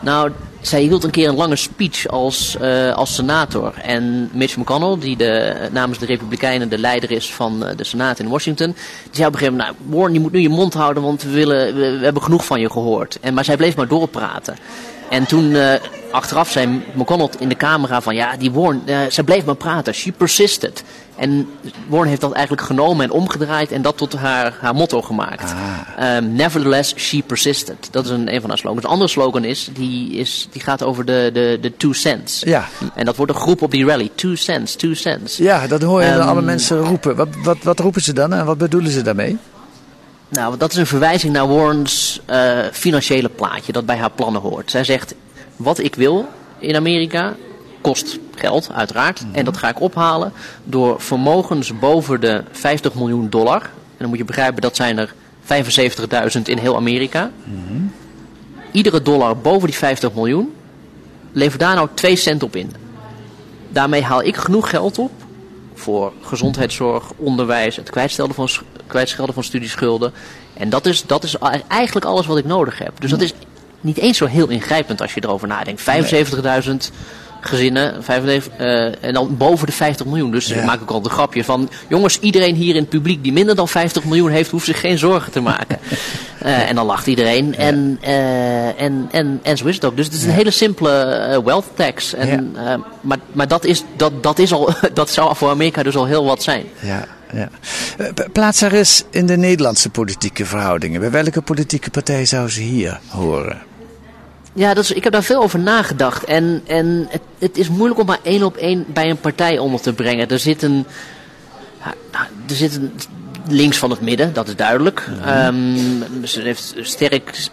Nou, 0.00 0.30
zij 0.60 0.80
hield 0.80 1.04
een 1.04 1.10
keer 1.10 1.28
een 1.28 1.34
lange 1.34 1.56
speech 1.56 2.08
als, 2.08 2.56
als 2.94 3.14
senator. 3.14 3.74
En 3.82 4.30
Mitch 4.32 4.56
McConnell, 4.56 4.96
die 4.98 5.16
de, 5.16 5.54
namens 5.72 5.98
de 5.98 6.06
Republikeinen 6.06 6.68
de 6.68 6.78
leider 6.78 7.10
is 7.10 7.32
van 7.32 7.64
de 7.76 7.84
Senaat 7.84 8.18
in 8.18 8.28
Washington, 8.28 8.66
die 8.66 9.10
zei 9.12 9.26
op 9.26 9.32
een 9.32 9.38
gegeven 9.38 9.58
moment, 9.58 9.78
nou, 9.78 9.94
Warren, 9.94 10.12
je 10.12 10.20
moet 10.20 10.32
nu 10.32 10.40
je 10.40 10.48
mond 10.48 10.74
houden, 10.74 11.02
want 11.02 11.22
we, 11.22 11.30
willen, 11.30 11.74
we, 11.74 11.98
we 11.98 12.04
hebben 12.04 12.22
genoeg 12.22 12.44
van 12.44 12.60
je 12.60 12.70
gehoord. 12.70 13.18
En, 13.20 13.34
maar 13.34 13.44
zij 13.44 13.56
bleef 13.56 13.76
maar 13.76 13.88
doorpraten. 13.88 14.56
En 15.12 15.26
toen 15.26 15.50
uh, 15.50 15.72
achteraf 16.10 16.50
zei 16.50 16.82
McConnell 16.94 17.28
in 17.38 17.48
de 17.48 17.56
camera 17.56 18.00
van 18.00 18.14
ja, 18.14 18.36
die 18.36 18.50
Warren, 18.50 18.82
uh, 18.86 18.98
ze 19.10 19.24
bleef 19.24 19.44
maar 19.44 19.54
praten. 19.54 19.94
She 19.94 20.12
persisted. 20.12 20.82
En 21.16 21.48
Warren 21.88 22.08
heeft 22.08 22.20
dat 22.20 22.32
eigenlijk 22.32 22.66
genomen 22.66 23.04
en 23.04 23.10
omgedraaid 23.10 23.72
en 23.72 23.82
dat 23.82 23.96
tot 23.96 24.12
haar, 24.12 24.56
haar 24.60 24.74
motto 24.74 25.02
gemaakt. 25.02 25.52
Ah. 25.98 26.16
Um, 26.16 26.32
nevertheless, 26.32 26.94
she 26.96 27.22
persisted. 27.26 27.88
Dat 27.90 28.04
is 28.04 28.10
een, 28.10 28.34
een 28.34 28.40
van 28.40 28.48
haar 28.48 28.58
slogans. 28.58 28.84
Een 28.84 28.90
andere 28.90 29.10
slogan 29.10 29.44
is, 29.44 29.68
die, 29.72 30.12
is, 30.12 30.48
die 30.50 30.62
gaat 30.62 30.82
over 30.82 31.04
de, 31.04 31.30
de, 31.32 31.58
de 31.60 31.76
two 31.76 31.92
cents. 31.92 32.40
Ja. 32.40 32.68
En 32.94 33.04
dat 33.04 33.16
wordt 33.16 33.32
een 33.32 33.38
groep 33.38 33.62
op 33.62 33.70
die 33.70 33.86
rally. 33.86 34.10
Two 34.14 34.34
cents, 34.34 34.74
two 34.74 34.94
cents. 34.94 35.36
Ja, 35.36 35.66
dat 35.66 35.82
hoor 35.82 36.02
je 36.02 36.12
um, 36.12 36.20
alle 36.20 36.42
mensen 36.42 36.78
roepen. 36.78 37.16
Wat, 37.16 37.28
wat, 37.42 37.58
wat 37.62 37.78
roepen 37.78 38.02
ze 38.02 38.12
dan 38.12 38.32
en 38.32 38.44
wat 38.44 38.58
bedoelen 38.58 38.90
ze 38.90 39.02
daarmee? 39.02 39.38
Nou, 40.28 40.56
dat 40.56 40.72
is 40.72 40.78
een 40.78 40.86
verwijzing 40.86 41.32
naar 41.32 41.48
Warren's 41.48 42.20
uh, 42.30 42.58
financiële 42.72 43.28
plaatje 43.28 43.72
dat 43.72 43.86
bij 43.86 43.96
haar 43.96 44.10
plannen 44.10 44.42
hoort. 44.42 44.70
Zij 44.70 44.84
zegt, 44.84 45.14
wat 45.56 45.78
ik 45.78 45.94
wil 45.94 46.28
in 46.58 46.76
Amerika 46.76 47.34
kost 47.82 48.18
geld, 48.34 48.70
uiteraard. 48.72 49.20
Mm 49.20 49.26
-hmm. 49.26 49.34
En 49.34 49.44
dat 49.44 49.56
ga 49.56 49.68
ik 49.68 49.80
ophalen 49.80 50.32
door 50.64 51.00
vermogens 51.00 51.78
boven 51.78 52.20
de 52.20 52.44
50 52.50 52.94
miljoen 52.94 53.30
dollar. 53.30 53.62
En 53.62 53.98
dan 53.98 54.08
moet 54.08 54.18
je 54.18 54.24
begrijpen, 54.24 54.62
dat 54.62 54.76
zijn 54.76 54.98
er 54.98 55.14
75.000 56.36 56.42
in 56.44 56.58
heel 56.58 56.76
Amerika. 56.76 57.30
Mm 57.44 57.62
-hmm. 57.68 57.92
Iedere 58.70 59.02
dollar 59.02 59.36
boven 59.36 59.68
die 59.68 59.76
50 59.76 60.14
miljoen, 60.14 60.52
lever 61.32 61.58
daar 61.58 61.74
nou 61.74 61.88
2 61.94 62.16
cent 62.16 62.42
op 62.42 62.56
in. 62.56 62.72
Daarmee 63.68 64.02
haal 64.02 64.22
ik 64.22 64.36
genoeg 64.36 64.70
geld 64.70 64.98
op 64.98 65.10
voor 65.74 66.12
gezondheidszorg, 66.22 67.12
onderwijs, 67.16 67.76
het 67.76 67.90
kwijtschelden 67.90 68.34
van, 68.34 68.48
kwijtschelden 68.86 69.34
van 69.34 69.44
studieschulden. 69.44 70.12
En 70.54 70.70
dat 70.70 70.86
is, 70.86 71.06
dat 71.06 71.24
is 71.24 71.36
eigenlijk 71.68 72.06
alles 72.06 72.26
wat 72.26 72.38
ik 72.38 72.44
nodig 72.44 72.78
heb. 72.78 73.00
Dus 73.00 73.10
dat 73.10 73.20
is 73.20 73.32
niet 73.80 73.98
eens 73.98 74.18
zo 74.18 74.26
heel 74.26 74.48
ingrijpend 74.48 75.00
als 75.00 75.14
je 75.14 75.22
erover 75.24 75.48
nadenkt. 75.48 75.80
75.000 75.80 76.94
gezinnen, 77.46 78.04
95, 78.04 78.52
uh, 78.60 78.86
eh, 78.86 78.94
en 79.00 79.14
dan 79.14 79.36
boven 79.36 79.66
de 79.66 79.72
50 79.72 80.06
miljoen. 80.06 80.30
Dus 80.30 80.46
ja. 80.46 80.56
ik 80.56 80.64
maak 80.64 80.82
ook 80.82 80.90
al 80.90 81.04
een 81.04 81.10
grapje 81.10 81.44
van... 81.44 81.70
jongens, 81.88 82.20
iedereen 82.20 82.54
hier 82.54 82.74
in 82.74 82.80
het 82.80 82.90
publiek 82.90 83.22
die 83.22 83.32
minder 83.32 83.54
dan 83.54 83.68
50 83.68 84.04
miljoen 84.04 84.30
heeft... 84.30 84.50
hoeft 84.50 84.66
zich 84.66 84.80
geen 84.80 84.98
zorgen 84.98 85.32
te 85.32 85.40
maken. 85.40 85.78
uh, 86.44 86.68
en 86.68 86.74
dan 86.74 86.86
lacht 86.86 87.06
iedereen. 87.06 87.46
Ja. 87.50 87.56
En, 87.56 87.98
uh, 88.04 88.80
en, 88.80 89.08
en, 89.10 89.40
en 89.42 89.56
zo 89.56 89.66
is 89.66 89.74
het 89.74 89.84
ook. 89.84 89.96
Dus 89.96 90.06
het 90.06 90.14
is 90.14 90.24
een 90.24 90.30
hele 90.30 90.50
simpele 90.50 91.40
wealth 91.44 91.66
tax. 91.74 92.14
En, 92.14 92.56
maar 93.00 93.18
maar 93.32 93.48
dat, 93.48 93.64
is, 93.64 93.84
dat, 93.96 94.22
dat, 94.22 94.38
is 94.38 94.52
al, 94.52 94.74
dat 94.94 95.10
zou 95.10 95.36
voor 95.36 95.50
Amerika 95.50 95.82
dus 95.82 95.96
al 95.96 96.06
heel 96.06 96.24
wat 96.24 96.42
zijn. 96.42 96.64
Ja. 96.80 97.06
Ja. 97.32 97.48
Plaats 98.32 98.60
haar 98.60 98.72
eens 98.72 99.04
in 99.10 99.26
de 99.26 99.36
Nederlandse 99.36 99.90
politieke 99.90 100.46
verhoudingen. 100.46 101.00
Bij 101.00 101.10
welke 101.10 101.42
politieke 101.42 101.90
partij 101.90 102.24
zou 102.24 102.48
ze 102.48 102.60
hier 102.60 103.00
horen? 103.08 103.71
Ja, 104.52 104.74
dat 104.74 104.84
is, 104.84 104.92
ik 104.92 105.04
heb 105.04 105.12
daar 105.12 105.22
veel 105.22 105.42
over 105.42 105.58
nagedacht. 105.58 106.24
En, 106.24 106.62
en 106.66 107.06
het, 107.08 107.22
het 107.38 107.58
is 107.58 107.68
moeilijk 107.68 108.00
om 108.00 108.06
maar 108.06 108.18
één 108.22 108.42
op 108.42 108.56
één 108.56 108.84
bij 108.88 109.10
een 109.10 109.20
partij 109.20 109.58
onder 109.58 109.80
te 109.80 109.92
brengen. 109.92 110.28
Er 110.28 110.38
zit 110.38 110.62
een. 110.62 110.86
Nou, 112.12 112.26
er 112.48 112.54
zit 112.54 112.76
een 112.76 112.92
links 113.48 113.78
van 113.78 113.90
het 113.90 114.00
midden, 114.00 114.32
dat 114.32 114.48
is 114.48 114.56
duidelijk. 114.56 115.08
-hmm. 115.22 115.46
um, 115.46 116.26
ze 116.26 116.40
heeft 116.40 116.74
sterk 116.80 117.48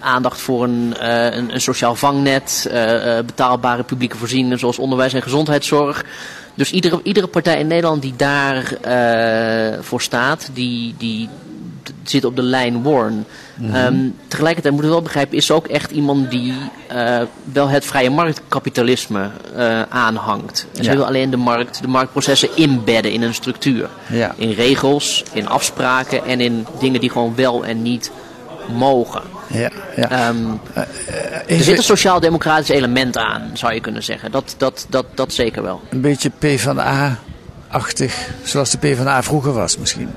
aandacht 0.00 0.40
voor 0.40 0.64
een, 0.64 0.94
uh, 1.00 1.24
een, 1.24 1.54
een, 1.54 1.60
sociaal 1.60 1.94
vangnet, 1.94 2.68
uh, 2.70 2.94
uh, 2.94 3.18
betaalbare 3.24 3.82
publieke 3.82 4.16
voorzieningen 4.16 4.58
zoals 4.58 4.78
onderwijs 4.78 5.12
en 5.12 5.22
gezondheidszorg. 5.22 6.04
Dus 6.54 6.70
iedere, 6.70 7.00
iedere 7.02 7.26
partij 7.26 7.58
in 7.58 7.66
Nederland 7.66 8.02
die 8.02 8.14
daarvoor 8.16 9.84
voor 9.84 10.02
staat, 10.02 10.50
die, 10.52 10.94
die 10.98 11.28
zit 12.02 12.24
op 12.24 12.36
de 12.36 12.42
lijn 12.42 12.82
Warren. 12.82 13.26
Mm 13.54 13.70
-hmm. 13.70 14.14
tegelijkertijd 14.28 14.74
moet 14.74 14.84
je 14.84 14.90
wel 14.90 15.02
begrijpen, 15.02 15.36
is 15.36 15.46
ze 15.46 15.52
ook 15.52 15.66
echt 15.66 15.90
iemand 15.90 16.30
die 16.30 16.54
uh, 16.92 17.20
wel 17.52 17.68
het 17.68 17.84
vrije 17.84 18.10
marktkapitalisme 18.10 19.30
uh, 19.56 19.82
aanhangt. 19.82 20.66
En 20.76 20.84
ze 20.84 20.90
ja. 20.90 20.96
wil 20.96 21.06
alleen 21.06 21.30
de 21.30 21.36
markt, 21.36 21.82
de 21.82 21.88
marktprocessen 21.88 22.48
inbedden 22.54 23.12
in 23.12 23.22
een 23.22 23.34
structuur. 23.34 23.88
Ja. 24.06 24.34
In 24.36 24.50
regels, 24.50 25.24
in 25.32 25.48
afspraken 25.48 26.24
en 26.24 26.40
in 26.40 26.66
dingen 26.78 27.00
die 27.00 27.10
gewoon 27.10 27.34
wel 27.34 27.64
en 27.64 27.82
niet 27.82 28.10
mogen. 28.74 29.22
Ja, 29.46 29.70
ja. 29.96 30.28
Um, 30.28 30.60
er 31.46 31.60
zit 31.62 31.76
een 31.76 31.82
sociaal-democratisch 31.82 32.68
element 32.68 33.16
aan, 33.16 33.50
zou 33.52 33.74
je 33.74 33.80
kunnen 33.80 34.02
zeggen. 34.02 34.30
Dat, 34.30 34.54
dat, 34.58 34.86
dat, 34.88 35.06
dat 35.14 35.32
zeker 35.32 35.62
wel. 35.62 35.80
Een 35.88 36.00
beetje 36.00 36.30
PvdA-achtig, 36.38 38.28
zoals 38.42 38.70
de 38.70 38.78
PvdA 38.78 39.22
vroeger 39.22 39.52
was 39.52 39.78
misschien. 39.78 40.10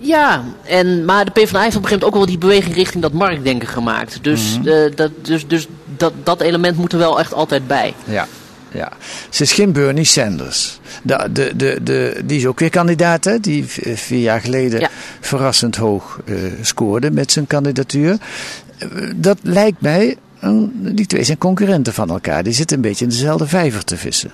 Ja, 0.00 0.44
en, 0.62 1.04
maar 1.04 1.24
de 1.24 1.30
PvdA 1.30 1.62
heeft 1.62 1.76
op 1.76 1.82
een 1.82 1.88
gegeven 1.88 1.90
moment 1.90 2.04
ook 2.04 2.14
wel 2.14 2.26
die 2.26 2.38
beweging 2.38 2.74
richting 2.74 3.02
dat 3.02 3.12
marktdenken 3.12 3.68
gemaakt. 3.68 4.18
Dus, 4.22 4.56
mm 4.58 4.64
-hmm. 4.64 4.72
uh, 4.72 4.96
dat, 4.96 5.10
dus, 5.22 5.46
dus 5.46 5.66
dat, 5.96 6.12
dat 6.22 6.40
element 6.40 6.76
moet 6.76 6.92
er 6.92 6.98
wel 6.98 7.18
echt 7.18 7.34
altijd 7.34 7.66
bij. 7.66 7.94
Ja. 8.04 8.26
ja. 8.72 8.92
Ze 9.30 9.42
is 9.42 9.52
geen 9.52 9.72
Bernie 9.72 10.04
Sanders. 10.04 10.78
De, 11.02 11.28
de, 11.32 11.56
de, 11.56 11.78
de, 11.82 12.20
die 12.24 12.38
is 12.38 12.46
ook 12.46 12.58
weer 12.58 12.70
kandidaat, 12.70 13.24
hè? 13.24 13.40
die 13.40 13.64
vier 13.94 14.20
jaar 14.20 14.40
geleden 14.40 14.90
verrassend 15.20 15.76
hoog 15.76 16.20
uh, 16.24 16.36
scoorde 16.62 17.10
met 17.10 17.32
zijn 17.32 17.46
kandidatuur. 17.46 18.16
dat 19.16 19.38
lijkt 19.42 19.80
mij, 19.80 20.16
die 20.70 21.06
twee 21.06 21.24
zijn 21.24 21.38
concurrenten 21.38 21.92
van 21.92 22.10
elkaar. 22.10 22.42
Die 22.42 22.52
zitten 22.52 22.76
een 22.76 22.82
beetje 22.82 23.04
in 23.04 23.10
dezelfde 23.10 23.46
vijver 23.46 23.84
te 23.84 23.96
vissen. 23.96 24.30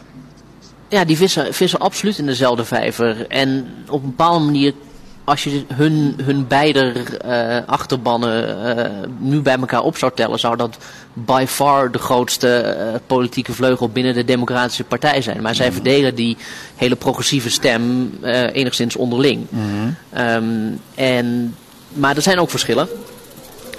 Ja, 0.88 1.04
die 1.04 1.16
vissen, 1.16 1.54
vissen 1.54 1.78
absoluut 1.78 2.18
in 2.18 2.26
dezelfde 2.26 2.64
vijver. 2.64 3.26
En 3.28 3.66
op 3.88 4.02
een 4.02 4.08
bepaalde 4.08 4.44
manier 4.44 4.74
als 5.24 5.44
je 5.44 5.64
hun, 5.74 6.14
hun 6.22 6.46
beide 6.46 6.92
uh, 7.24 7.56
achterbannen 7.66 8.58
uh, 8.78 8.84
nu 9.18 9.40
bij 9.40 9.56
elkaar 9.56 9.82
op 9.82 9.96
zou 9.96 10.12
tellen, 10.14 10.38
zou 10.38 10.56
dat 10.56 10.76
by 11.12 11.44
far 11.48 11.90
de 11.90 11.98
grootste 11.98 12.76
uh, 12.78 12.98
politieke 13.06 13.52
vleugel 13.52 13.88
binnen 13.88 14.14
de 14.14 14.24
Democratische 14.24 14.84
Partij 14.84 15.22
zijn. 15.22 15.42
Maar 15.42 15.54
zij 15.54 15.66
mm. 15.66 15.72
verdelen 15.72 16.14
die 16.14 16.36
hele 16.76 16.96
progressieve 16.96 17.50
stem 17.50 18.12
enigszins 18.52 18.96
onderling. 18.96 19.46
Mm. 19.48 19.96
Um, 20.18 20.80
en, 20.94 21.54
maar 21.88 22.16
er 22.16 22.22
zijn 22.22 22.38
ook 22.38 22.50
verschillen. 22.50 22.88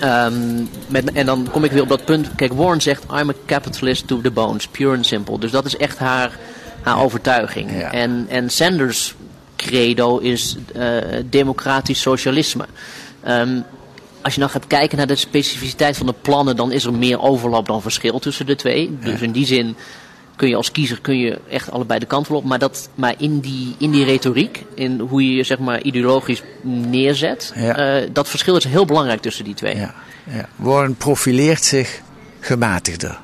Um, 0.03 0.69
met, 0.87 1.11
en 1.11 1.25
dan 1.25 1.47
kom 1.51 1.63
ik 1.63 1.71
weer 1.71 1.81
op 1.81 1.89
dat 1.89 2.05
punt. 2.05 2.35
Kijk, 2.35 2.53
Warren 2.53 2.81
zegt: 2.81 3.03
I'm 3.03 3.29
a 3.29 3.33
capitalist 3.45 4.07
to 4.07 4.21
the 4.21 4.31
bones, 4.31 4.67
pure 4.67 4.95
and 4.95 5.05
simple. 5.05 5.39
Dus 5.39 5.51
dat 5.51 5.65
is 5.65 5.77
echt 5.77 5.97
haar, 5.97 6.37
haar 6.81 6.99
overtuiging. 6.99 7.71
Ja. 7.79 7.91
En, 7.91 8.25
en 8.29 8.49
Sanders 8.49 9.15
credo 9.65 10.17
is 10.17 10.57
uh, 10.75 10.97
democratisch 11.29 12.01
socialisme. 12.01 12.65
Um, 13.27 13.63
als 14.21 14.33
je 14.33 14.39
dan 14.39 14.49
gaat 14.49 14.67
kijken 14.67 14.97
naar 14.97 15.07
de 15.07 15.15
specificiteit 15.15 15.97
van 15.97 16.05
de 16.05 16.13
plannen, 16.21 16.55
dan 16.55 16.71
is 16.71 16.85
er 16.85 16.93
meer 16.93 17.21
overlap 17.21 17.67
dan 17.67 17.81
verschil 17.81 18.19
tussen 18.19 18.45
de 18.45 18.55
twee. 18.55 18.97
Dus 19.01 19.21
in 19.21 19.31
die 19.31 19.45
zin 19.45 19.75
kun 20.35 20.49
je 20.49 20.55
als 20.55 20.71
kiezer 20.71 21.01
kun 21.01 21.17
je 21.17 21.39
echt 21.49 21.71
allebei 21.71 21.99
de 21.99 22.05
kant 22.05 22.29
op. 22.29 22.43
Maar, 22.43 22.59
dat, 22.59 22.89
maar 22.95 23.13
in, 23.17 23.39
die, 23.39 23.75
in 23.77 23.91
die 23.91 24.05
retoriek, 24.05 24.65
in 24.73 24.99
hoe 24.99 25.23
je 25.29 25.35
je 25.35 25.43
zeg 25.43 25.59
maar 25.59 25.81
ideologisch 25.81 26.43
neerzet, 26.61 27.53
ja. 27.55 28.01
uh, 28.01 28.09
dat 28.13 28.29
verschil 28.29 28.55
is 28.55 28.63
heel 28.63 28.85
belangrijk 28.85 29.21
tussen 29.21 29.43
die 29.43 29.53
twee. 29.53 29.75
Ja. 29.75 29.93
Ja. 30.31 30.49
Warren 30.55 30.95
profileert 30.95 31.63
zich 31.63 32.01
gematigder. 32.39 33.19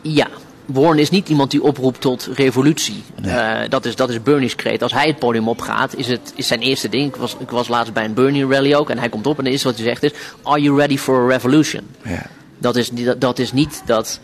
Ja, 0.00 0.28
Warren 0.66 0.98
is 0.98 1.10
niet 1.10 1.28
iemand 1.28 1.50
die 1.50 1.62
oproept 1.62 2.00
tot 2.00 2.28
revolutie. 2.34 3.04
Uh, 3.24 3.60
dat, 3.68 3.84
is, 3.84 3.96
dat 3.96 4.10
is 4.10 4.22
Bernie's 4.22 4.54
kreet. 4.54 4.82
Als 4.82 4.92
hij 4.92 5.06
het 5.06 5.18
podium 5.18 5.48
opgaat, 5.48 5.96
is, 5.96 6.06
het, 6.06 6.32
is 6.36 6.46
zijn 6.46 6.60
eerste 6.60 6.88
ding. 6.88 7.08
Ik 7.08 7.16
was, 7.16 7.36
ik 7.38 7.50
was 7.50 7.68
laatst 7.68 7.92
bij 7.92 8.04
een 8.04 8.14
Bernie 8.14 8.46
rally 8.46 8.74
ook. 8.74 8.90
En 8.90 8.98
hij 8.98 9.08
komt 9.08 9.26
op 9.26 9.38
en 9.38 9.44
het 9.44 9.52
eerste 9.52 9.68
wat 9.68 9.76
hij 9.76 9.86
zegt 9.86 10.02
is... 10.02 10.12
Are 10.42 10.60
you 10.60 10.76
ready 10.76 10.98
for 10.98 11.24
a 11.24 11.26
revolution? 11.26 11.82
Ja. 12.02 12.26
Dat, 12.58 12.76
is, 12.76 12.90
dat, 12.90 13.20
dat 13.20 13.38
is 13.38 13.52
niet 13.52 13.82
dat... 13.86 14.20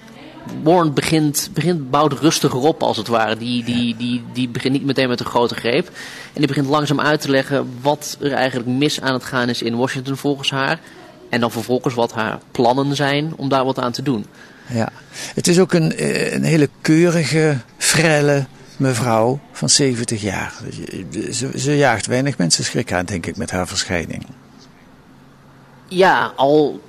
Warren 0.62 0.94
begint, 0.94 1.50
begint, 1.54 1.90
bouwt 1.90 2.12
rustiger 2.12 2.60
op 2.60 2.82
als 2.82 2.96
het 2.96 3.08
ware. 3.08 3.36
Die, 3.36 3.64
die, 3.64 3.96
die, 3.96 4.22
die 4.32 4.48
begint 4.48 4.72
niet 4.72 4.84
meteen 4.84 5.08
met 5.08 5.20
een 5.20 5.26
grote 5.26 5.54
greep. 5.54 5.86
En 6.32 6.38
die 6.38 6.46
begint 6.46 6.66
langzaam 6.66 7.00
uit 7.00 7.20
te 7.20 7.30
leggen 7.30 7.70
wat 7.80 8.16
er 8.20 8.32
eigenlijk 8.32 8.68
mis 8.68 9.00
aan 9.00 9.12
het 9.12 9.24
gaan 9.24 9.48
is 9.48 9.62
in 9.62 9.76
Washington 9.76 10.16
volgens 10.16 10.50
haar. 10.50 10.80
En 11.30 11.40
dan 11.40 11.50
vervolgens 11.50 11.94
wat 11.94 12.12
haar 12.12 12.38
plannen 12.50 12.96
zijn 12.96 13.32
om 13.36 13.48
daar 13.48 13.64
wat 13.64 13.78
aan 13.78 13.92
te 13.92 14.02
doen 14.02 14.26
ja. 14.72 14.88
Het 15.34 15.48
is 15.48 15.58
ook 15.58 15.72
een, 15.72 15.96
eh, 15.96 16.32
een 16.32 16.42
hele 16.42 16.68
keurige, 16.80 17.56
frelle 17.76 18.46
mevrouw 18.76 19.40
van 19.52 19.68
70 19.68 20.22
jaar. 20.22 20.52
Ze, 21.32 21.50
ze 21.56 21.76
jaagt 21.76 22.06
weinig 22.06 22.38
mensen 22.38 22.64
schrik 22.64 22.92
aan, 22.92 23.04
denk 23.04 23.26
ik, 23.26 23.36
met 23.36 23.50
haar 23.50 23.68
verschijning. 23.68 24.26
Ja, 25.88 26.32
al 26.36 26.80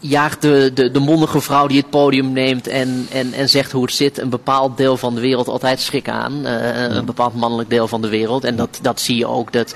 jaagt 0.00 0.42
de, 0.42 0.70
de, 0.74 0.90
de 0.90 0.98
mondige 0.98 1.40
vrouw 1.40 1.66
die 1.66 1.76
het 1.76 1.90
podium 1.90 2.32
neemt 2.32 2.66
en, 2.66 3.06
en, 3.10 3.32
en 3.32 3.48
zegt 3.48 3.72
hoe 3.72 3.82
het 3.82 3.94
zit, 3.94 4.18
een 4.18 4.28
bepaald 4.28 4.76
deel 4.76 4.96
van 4.96 5.14
de 5.14 5.20
wereld 5.20 5.48
altijd 5.48 5.80
schrik 5.80 6.08
aan. 6.08 6.46
Uh, 6.46 6.82
Een 6.82 7.04
bepaald 7.04 7.34
mannelijk 7.34 7.70
deel 7.70 7.88
van 7.88 8.02
de 8.02 8.08
wereld. 8.08 8.44
En 8.44 8.56
dat, 8.56 8.78
dat 8.82 9.00
zie 9.00 9.16
je 9.16 9.26
ook. 9.26 9.52
Dat, 9.52 9.74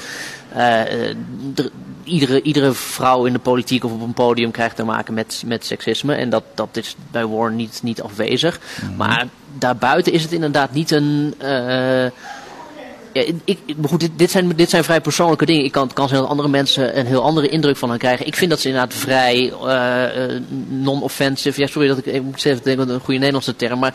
iedere, 2.05 2.43
iedere 2.43 2.73
vrouw 2.73 3.25
in 3.25 3.33
de 3.33 3.39
politiek 3.39 3.85
of 3.85 3.93
op 3.93 4.01
een 4.01 4.13
podium 4.13 4.51
krijgt 4.51 4.77
te 4.77 4.85
maken 4.85 5.15
met, 5.15 5.43
met 5.47 5.65
seksisme. 5.67 6.15
En 6.15 6.31
dat, 6.31 6.45
dat 6.55 6.69
is 6.73 6.97
bij 7.11 7.27
Warren 7.27 7.57
niet, 7.57 7.81
niet 7.83 8.03
afwezig. 8.03 8.61
Mhm. 8.83 8.97
Maar 8.97 9.27
daarbuiten 9.59 10.13
is 10.13 10.23
het 10.23 10.33
inderdaad 10.33 10.73
niet 10.73 10.91
een. 10.91 11.35
Uh, 11.43 12.07
ja, 13.13 13.23
ik, 13.45 13.59
goed, 13.83 14.01
dit, 14.01 14.11
dit, 14.17 14.31
zijn, 14.31 14.49
dit 14.57 14.71
zijn 14.71 14.85
vrij 14.85 15.01
persoonlijke 15.01 15.47
dingen. 15.47 15.65
Ik 15.65 15.73
kan, 15.73 15.93
kan 15.93 16.09
heel 16.11 16.27
andere 16.27 16.49
mensen 16.49 16.99
een 16.99 17.07
heel 17.07 17.23
andere 17.23 17.49
indruk 17.49 17.77
van 17.77 17.91
hen 17.91 17.99
krijgen. 17.99 18.27
Ik 18.27 18.37
vind 18.37 18.51
dat 18.51 18.61
ze 18.61 18.69
inderdaad 18.69 18.95
vrij 18.95 19.53
uh, 19.65 20.41
non-offensive. 20.69 21.61
Ja, 21.61 21.67
sorry 21.67 21.89
dat 21.89 21.99
ik, 21.99 22.07
ik 22.07 22.23
moet 22.23 22.45
even 22.45 22.63
denken 22.63 22.89
een 22.89 23.01
goede 23.01 23.19
Nederlandse 23.19 23.57
term. 23.57 23.79
Maar 23.79 23.95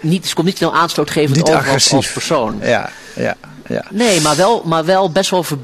niet, 0.00 0.26
ze 0.26 0.34
komt 0.34 0.46
niet 0.46 0.56
snel 0.56 0.74
aanstootgevend 0.74 1.36
niet 1.36 1.54
over 1.54 1.70
als, 1.70 1.92
als, 1.92 2.12
persoon. 2.12 2.58
Ja, 2.60 2.90
ja, 3.14 3.36
ja. 3.68 3.84
Nee, 3.90 4.20
maar 4.20 4.36
wel, 4.36 4.62
maar 4.64 4.84
wel 4.84 5.10
best 5.10 5.30
wel 5.30 5.42
ver, 5.42 5.58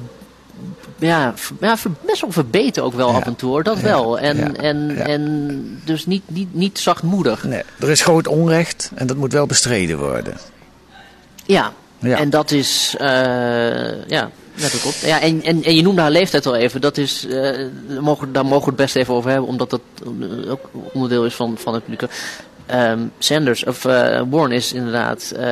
ja, 0.99 1.35
ja, 1.61 1.77
best 2.05 2.21
wel 2.21 2.33
verbeterd 2.33 2.85
ook 2.85 2.95
wel 2.95 3.09
af 3.09 3.27
en 3.27 3.37
toe 3.37 3.51
hoor, 3.51 3.63
dat 3.63 3.81
wel. 3.81 4.19
En, 4.19 4.57
en, 4.57 5.07
en 5.07 5.81
dus 5.85 6.07
niet, 6.07 6.23
niet, 6.27 6.55
niet 6.55 6.79
zachtmoedig. 6.79 7.45
Nee, 7.45 7.63
er 7.81 7.91
is 7.91 8.01
groot 8.01 8.27
onrecht 8.27 8.91
en 8.95 9.07
dat 9.07 9.17
moet 9.17 9.33
wel 9.33 9.47
bestreden 9.47 9.99
worden. 9.99 10.37
Ja, 11.45 11.73
en 12.01 12.31
dat 12.31 12.51
is, 12.51 12.95
uh, 13.01 13.07
ja, 14.07 14.31
net 14.55 14.83
ook 14.87 14.93
Ja, 14.93 15.21
en, 15.21 15.43
en, 15.43 15.63
en 15.63 15.75
je 15.75 15.83
noemde 15.83 16.01
haar 16.01 16.11
leeftijd 16.11 16.47
al 16.47 16.57
even, 16.57 16.81
dat 16.81 16.97
is, 16.97 17.27
uh, 17.29 17.33
daar, 17.89 18.03
mogen, 18.03 18.33
daar 18.33 18.45
mogen 18.45 18.65
we 18.65 18.71
het 18.71 18.77
best 18.77 18.97
even 18.97 19.15
over 19.15 19.31
hebben, 19.31 19.49
omdat 19.49 19.71
dat 19.71 19.81
ook 20.49 20.71
onderdeel 20.93 21.25
is 21.25 21.35
van, 21.35 21.57
van 21.59 21.75
het 21.75 21.85
publiek. 21.85 22.11
Um, 22.75 23.13
Sanders, 23.19 23.65
of 23.65 23.85
uh, 23.85 24.23
Warren 24.31 24.53
is 24.53 24.73
inderdaad 24.73 25.33
uh, 25.37 25.45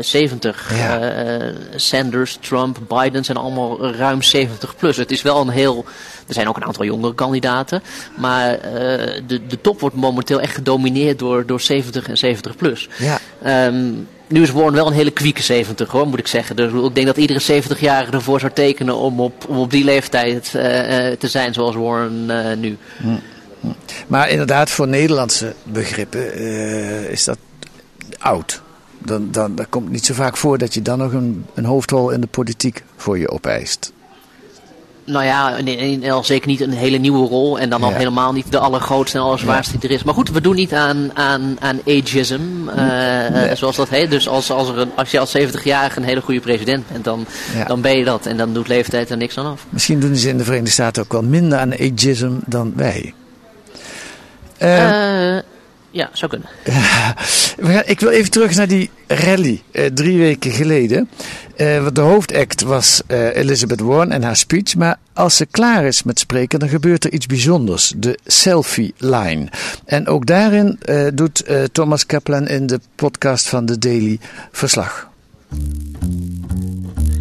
70. 0.00 0.76
Ja. 0.76 1.24
Uh, 1.24 1.54
Sanders, 1.76 2.38
Trump, 2.40 2.78
Biden 2.88 3.24
zijn 3.24 3.36
allemaal 3.36 3.92
ruim 3.92 4.22
70 4.22 4.76
plus. 4.76 4.96
Het 4.96 5.10
is 5.10 5.22
wel 5.22 5.40
een 5.40 5.48
heel. 5.48 5.84
Er 6.26 6.34
zijn 6.34 6.48
ook 6.48 6.56
een 6.56 6.64
aantal 6.64 6.84
jongere 6.84 7.14
kandidaten. 7.14 7.82
Maar 8.16 8.58
de, 9.26 9.46
de 9.46 9.60
top 9.60 9.80
wordt 9.80 9.96
momenteel 9.96 10.40
echt 10.40 10.54
gedomineerd 10.54 11.18
door, 11.18 11.46
door 11.46 11.60
70 11.60 12.08
en 12.08 12.18
70 12.18 12.56
plus. 12.56 12.88
Ja. 12.98 13.18
Um, 13.66 14.08
nu 14.26 14.42
is 14.42 14.50
Warren 14.50 14.74
wel 14.74 14.86
een 14.86 14.92
hele 14.92 15.10
kwieke 15.10 15.42
70 15.42 15.90
hoor, 15.90 16.08
moet 16.08 16.18
ik 16.18 16.26
zeggen. 16.26 16.56
Dus 16.56 16.72
ik 16.72 16.94
denk 16.94 17.06
dat 17.06 17.16
iedere 17.16 17.62
70-jarige 17.62 18.12
ervoor 18.12 18.40
zou 18.40 18.52
tekenen 18.52 18.96
om 18.96 19.20
op, 19.20 19.48
om 19.48 19.58
op 19.58 19.70
die 19.70 19.84
leeftijd 19.84 20.50
te 21.18 21.28
zijn 21.28 21.52
zoals 21.52 21.74
Warren 21.76 22.26
nu. 22.60 22.76
Hm. 22.96 23.14
Maar 24.06 24.28
inderdaad, 24.28 24.70
voor 24.70 24.88
Nederlandse 24.88 25.54
begrippen 25.62 26.40
uh, 26.40 27.10
is 27.10 27.24
dat 27.24 27.38
oud. 28.18 28.62
Dan, 28.98 29.28
dan, 29.30 29.54
dan 29.54 29.68
komt 29.68 29.90
niet 29.90 30.06
zo 30.06 30.14
vaak 30.14 30.36
voor 30.36 30.58
dat 30.58 30.74
je 30.74 30.82
dan 30.82 30.98
nog 30.98 31.12
een, 31.12 31.46
een 31.54 31.64
hoofdrol 31.64 32.10
in 32.10 32.20
de 32.20 32.26
politiek 32.26 32.82
voor 32.96 33.18
je 33.18 33.30
opeist. 33.30 33.92
Nou 35.04 35.24
ja, 35.24 35.56
in, 35.56 36.24
zeker 36.24 36.48
niet 36.48 36.60
een 36.60 36.72
hele 36.72 36.96
nieuwe 36.96 37.28
rol. 37.28 37.58
En 37.58 37.70
dan 37.70 37.80
ja. 37.80 37.86
al 37.86 37.92
helemaal 37.92 38.32
niet 38.32 38.52
de 38.52 38.58
allergrootste 38.58 39.18
en 39.18 39.24
allerzwaarste 39.24 39.78
die 39.78 39.88
er 39.88 39.94
is. 39.94 40.02
Maar 40.02 40.14
goed, 40.14 40.30
we 40.30 40.40
doen 40.40 40.54
niet 40.54 40.72
aan, 40.72 41.10
aan, 41.14 41.56
aan 41.60 41.80
ageism, 41.86 42.40
uh, 42.68 42.76
nee. 43.32 43.56
zoals 43.56 43.76
dat 43.76 43.88
heet. 43.88 44.10
Dus 44.10 44.28
als, 44.28 44.50
als, 44.50 44.68
er 44.68 44.78
een, 44.78 44.90
als 44.94 45.10
je 45.10 45.18
als 45.18 45.36
70-jarige 45.38 45.98
een 45.98 46.06
hele 46.06 46.20
goede 46.20 46.40
president 46.40 46.88
bent, 46.92 47.04
dan, 47.04 47.26
ja. 47.54 47.64
dan 47.64 47.80
ben 47.80 47.98
je 47.98 48.04
dat. 48.04 48.26
En 48.26 48.36
dan 48.36 48.52
doet 48.52 48.68
leeftijd 48.68 49.10
er 49.10 49.16
niks 49.16 49.38
aan 49.38 49.46
af. 49.46 49.66
Misschien 49.68 50.00
doen 50.00 50.16
ze 50.16 50.28
in 50.28 50.38
de 50.38 50.44
Verenigde 50.44 50.70
Staten 50.70 51.02
ook 51.02 51.12
wel 51.12 51.22
minder 51.22 51.58
aan 51.58 51.72
ageism 51.72 52.32
dan 52.46 52.72
wij. 52.76 53.14
Uh, 54.62 55.38
ja, 55.90 56.10
zou 56.12 56.30
kunnen. 56.30 56.48
ik 57.92 58.00
wil 58.00 58.10
even 58.10 58.30
terug 58.30 58.54
naar 58.54 58.68
die 58.68 58.90
rally 59.06 59.62
uh, 59.72 59.86
drie 59.86 60.18
weken 60.18 60.50
geleden. 60.50 61.08
Uh, 61.56 61.86
de 61.92 62.00
hoofdact 62.00 62.62
was 62.62 63.02
Elizabeth 63.08 63.80
Warren 63.80 64.12
en 64.12 64.22
haar 64.22 64.36
speech. 64.36 64.74
Maar 64.74 64.98
als 65.12 65.36
ze 65.36 65.46
klaar 65.46 65.84
is 65.84 66.02
met 66.02 66.18
spreken, 66.18 66.58
dan 66.58 66.68
gebeurt 66.68 67.04
er 67.04 67.12
iets 67.12 67.26
bijzonders. 67.26 67.92
De 67.96 68.18
selfie 68.24 68.94
line. 68.98 69.48
En 69.84 70.06
ook 70.06 70.26
daarin 70.26 70.78
doet 71.14 71.44
Thomas 71.72 72.06
Kaplan 72.06 72.48
in 72.48 72.66
de 72.66 72.80
podcast 72.94 73.48
van 73.48 73.66
The 73.66 73.78
Daily 73.78 74.18
verslag. 74.52 75.10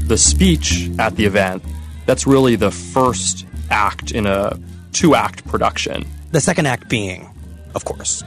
The 0.07 0.17
speech 0.17 0.89
at 0.95 1.15
the 1.15 1.25
event, 1.25 1.61
that's 2.05 2.25
really 2.25 2.57
the 2.57 2.71
first 2.71 3.45
act 3.67 4.11
in 4.11 4.25
a 4.25 4.57
two-act 4.91 5.43
production. 5.43 6.05
The 6.31 6.39
second 6.39 6.67
act 6.67 6.87
being 6.87 7.30
of 7.75 7.85
course, 7.85 8.23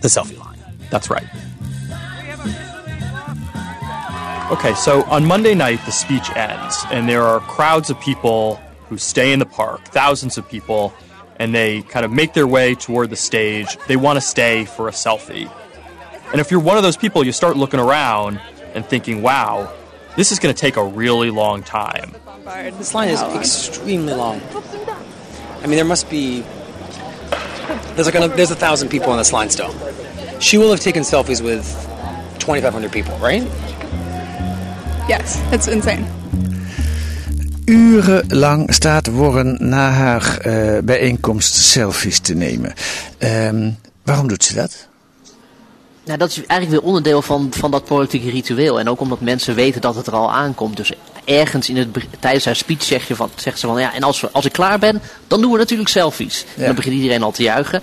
the 0.00 0.08
selfie 0.08 0.38
line. 0.38 0.58
That's 0.90 1.10
right. 1.10 1.26
Okay, 4.50 4.74
so 4.74 5.04
on 5.04 5.24
Monday 5.24 5.54
night, 5.54 5.78
the 5.86 5.92
speech 5.92 6.28
ends, 6.34 6.84
and 6.90 7.08
there 7.08 7.22
are 7.22 7.38
crowds 7.40 7.88
of 7.88 8.00
people 8.00 8.56
who 8.88 8.98
stay 8.98 9.32
in 9.32 9.38
the 9.38 9.46
park, 9.46 9.84
thousands 9.84 10.36
of 10.36 10.48
people, 10.48 10.92
and 11.38 11.54
they 11.54 11.82
kind 11.82 12.04
of 12.04 12.10
make 12.10 12.34
their 12.34 12.48
way 12.48 12.74
toward 12.74 13.10
the 13.10 13.16
stage. 13.16 13.78
They 13.86 13.94
want 13.96 14.16
to 14.16 14.20
stay 14.20 14.64
for 14.64 14.88
a 14.88 14.90
selfie. 14.90 15.48
And 16.32 16.40
if 16.40 16.50
you're 16.50 16.60
one 16.60 16.76
of 16.76 16.82
those 16.82 16.96
people, 16.96 17.24
you 17.24 17.30
start 17.30 17.56
looking 17.56 17.78
around 17.78 18.40
and 18.74 18.84
thinking, 18.84 19.22
wow, 19.22 19.72
this 20.16 20.32
is 20.32 20.40
going 20.40 20.54
to 20.54 20.60
take 20.60 20.76
a 20.76 20.84
really 20.84 21.30
long 21.30 21.62
time. 21.62 22.14
This 22.44 22.92
line 22.92 23.08
is 23.10 23.22
extremely 23.22 24.14
long. 24.14 24.40
I 25.62 25.66
mean, 25.66 25.76
there 25.76 25.84
must 25.84 26.10
be 26.10 26.44
there's 27.94 28.06
like 28.06 28.14
a, 28.14 28.28
there's 28.36 28.50
a 28.50 28.56
thousand 28.56 28.88
people 28.88 29.10
on 29.12 29.18
this 29.18 29.32
line 29.32 29.50
still. 29.50 29.72
she 30.40 30.56
will 30.58 30.70
have 30.70 30.80
taken 30.80 31.02
selfies 31.02 31.42
with 31.42 31.64
2,500 32.38 32.90
people, 32.90 33.16
right? 33.18 33.42
Yes, 35.08 35.40
it's 35.52 35.68
insane. 35.68 36.06
Urenlang 37.66 38.72
staat 38.74 39.06
Warren 39.06 39.56
na 39.60 39.90
haar 39.90 40.46
uh, 40.46 40.78
bijeenkomst 40.82 41.54
selfies 41.54 42.18
te 42.18 42.34
nemen. 42.34 42.72
Um, 43.18 43.78
waarom 44.04 44.28
doet 44.28 44.44
ze 44.44 44.54
dat? 44.54 44.88
Nou, 46.10 46.22
dat 46.22 46.30
is 46.30 46.46
eigenlijk 46.46 46.70
weer 46.70 46.88
onderdeel 46.88 47.22
van, 47.22 47.48
van 47.50 47.70
dat 47.70 47.84
politieke 47.84 48.30
ritueel. 48.30 48.80
En 48.80 48.88
ook 48.88 49.00
omdat 49.00 49.20
mensen 49.20 49.54
weten 49.54 49.80
dat 49.80 49.94
het 49.94 50.06
er 50.06 50.12
al 50.12 50.32
aankomt. 50.32 50.76
Dus 50.76 50.92
ergens 51.24 51.68
in 51.68 51.76
het, 51.76 51.88
tijdens 52.20 52.44
haar 52.44 52.56
speech 52.56 52.82
zeg 52.82 53.08
je 53.08 53.16
van, 53.16 53.30
zegt 53.34 53.58
ze 53.58 53.66
van 53.66 53.80
ja, 53.80 53.94
en 53.94 54.02
als, 54.02 54.20
we, 54.20 54.30
als 54.32 54.44
ik 54.44 54.52
klaar 54.52 54.78
ben, 54.78 55.02
dan 55.26 55.40
doen 55.40 55.52
we 55.52 55.58
natuurlijk 55.58 55.88
selfies. 55.88 56.44
En 56.56 56.64
dan 56.64 56.74
begint 56.74 56.94
iedereen 56.94 57.22
al 57.22 57.30
te 57.30 57.42
juichen. 57.42 57.82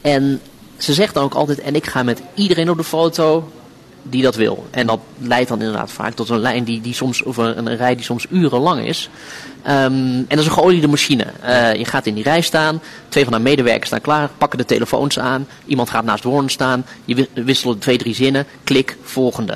En 0.00 0.40
ze 0.76 0.94
zegt 0.94 1.14
dan 1.14 1.24
ook 1.24 1.34
altijd, 1.34 1.60
en 1.60 1.74
ik 1.74 1.86
ga 1.86 2.02
met 2.02 2.22
iedereen 2.34 2.70
op 2.70 2.76
de 2.76 2.84
foto 2.84 3.52
die 4.02 4.22
dat 4.22 4.34
wil. 4.34 4.66
En 4.70 4.86
dat 4.86 5.00
leidt 5.18 5.48
dan 5.48 5.58
inderdaad 5.58 5.90
vaak 5.90 6.14
tot 6.14 6.28
een 6.28 6.38
lijn 6.38 6.64
die, 6.64 6.80
die 6.80 6.94
soms, 6.94 7.22
of 7.22 7.36
een, 7.36 7.66
een 7.66 7.76
rij 7.76 7.94
die 7.94 8.04
soms 8.04 8.26
urenlang 8.30 8.86
is. 8.86 9.10
Um, 9.66 9.72
en 9.72 10.26
dat 10.28 10.38
is 10.38 10.46
een 10.46 10.52
geoliede 10.52 10.88
machine. 10.88 11.26
Uh, 11.44 11.74
je 11.74 11.84
gaat 11.84 12.06
in 12.06 12.14
die 12.14 12.22
rij 12.22 12.40
staan, 12.40 12.80
twee 13.08 13.24
van 13.24 13.32
haar 13.32 13.42
medewerkers 13.42 13.86
staan 13.86 14.00
klaar, 14.00 14.30
pakken 14.38 14.58
de 14.58 14.64
telefoons 14.64 15.18
aan, 15.18 15.46
iemand 15.66 15.90
gaat 15.90 16.04
naast 16.04 16.24
Warren 16.24 16.48
staan, 16.48 16.86
je 17.04 17.28
wisselt 17.34 17.80
twee, 17.80 17.98
drie 17.98 18.14
zinnen, 18.14 18.46
klik, 18.64 18.96
volgende. 19.02 19.52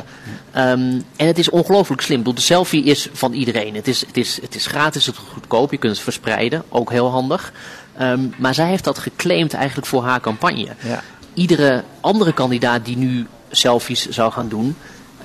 Um, 0.57 1.03
en 1.17 1.27
het 1.27 1.39
is 1.39 1.51
ongelooflijk 1.51 2.01
slim. 2.01 2.23
De 2.23 2.41
selfie 2.41 2.85
is 2.85 3.09
van 3.13 3.33
iedereen. 3.33 3.75
Het 3.75 3.89
is, 3.89 4.01
het 4.07 4.17
is, 4.17 4.39
het 4.43 4.55
is 4.55 4.67
gratis, 4.67 5.07
het 5.07 5.15
is 5.15 5.21
goedkoop, 5.33 5.71
je 5.71 5.77
kunt 5.77 5.93
het 5.93 6.03
verspreiden, 6.03 6.63
ook 6.69 6.91
heel 6.91 7.11
handig. 7.11 7.53
Um, 8.01 8.35
maar 8.39 8.55
zij 8.55 8.69
heeft 8.69 8.85
dat 8.85 8.99
geclaimd 8.99 9.55
eigenlijk 9.55 9.87
voor 9.87 10.05
haar 10.05 10.21
campagne. 10.21 10.69
Ja. 10.83 11.03
Iedere 11.35 11.85
andere 12.01 12.33
kandidaat 12.33 12.85
die 12.85 12.97
nu 12.97 13.27
selfies 13.53 14.09
zou 14.09 14.33
gaan 14.33 14.49
doen, 14.49 14.77